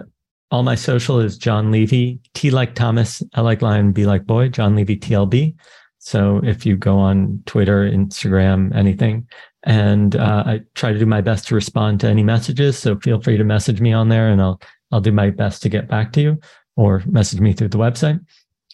[0.49, 4.49] all my social is Jon Levy, T like Thomas, L like lion, B like boy,
[4.49, 5.55] Jon Levy TLB.
[5.99, 9.27] So if you go on Twitter, Instagram, anything,
[9.64, 12.78] and uh, I try to do my best to respond to any messages.
[12.78, 15.70] So feel free to message me on there, and I'll I'll do my best to
[15.70, 16.39] get back to you,
[16.76, 18.20] or message me through the website.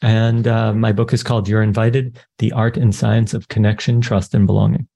[0.02, 4.34] And uh, my book is called "You're Invited: The Art and Science of Connection, Trust,
[4.34, 4.88] and Belonging."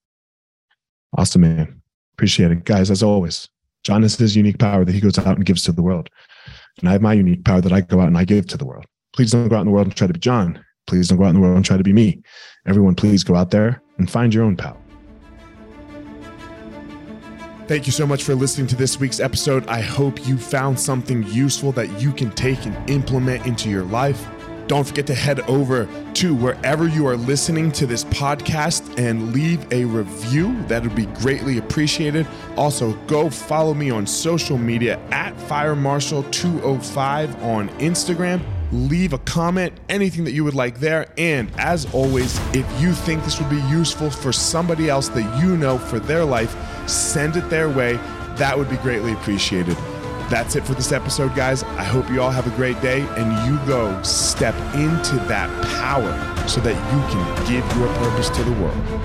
[1.17, 1.81] Awesome, man.
[2.13, 2.89] Appreciate it, guys.
[2.89, 3.49] As always,
[3.83, 6.09] Jon has his unique power that he goes out and gives to the world.
[6.79, 8.65] And I have my unique power that I go out and I give to the
[8.65, 8.85] world.
[9.13, 10.63] Please don't go out in the world and try to be Jon.
[10.87, 12.21] Please don't go out in the world and try to be me.
[12.65, 14.80] Everyone, please go out there and find your own power.
[17.71, 19.65] Thank you so much for listening to this week's episode.
[19.67, 24.27] I hope you found something useful that you can take and implement into your life.
[24.67, 29.65] Don't forget to head over to wherever you are listening to this podcast and leave
[29.71, 30.61] a review.
[30.63, 32.27] That would be greatly appreciated.
[32.57, 38.41] Also, go follow me on social media at FireMarshal205 on Instagram.
[38.71, 41.07] Leave a comment, anything that you would like there.
[41.17, 45.57] And as always, if you think this would be useful for somebody else that you
[45.57, 46.55] know for their life,
[46.89, 47.93] send it their way.
[48.35, 49.75] That would be greatly appreciated.
[50.29, 51.63] That's it for this episode, guys.
[51.63, 56.47] I hope you all have a great day and you go step into that power
[56.47, 59.00] so that you can give your purpose to the world.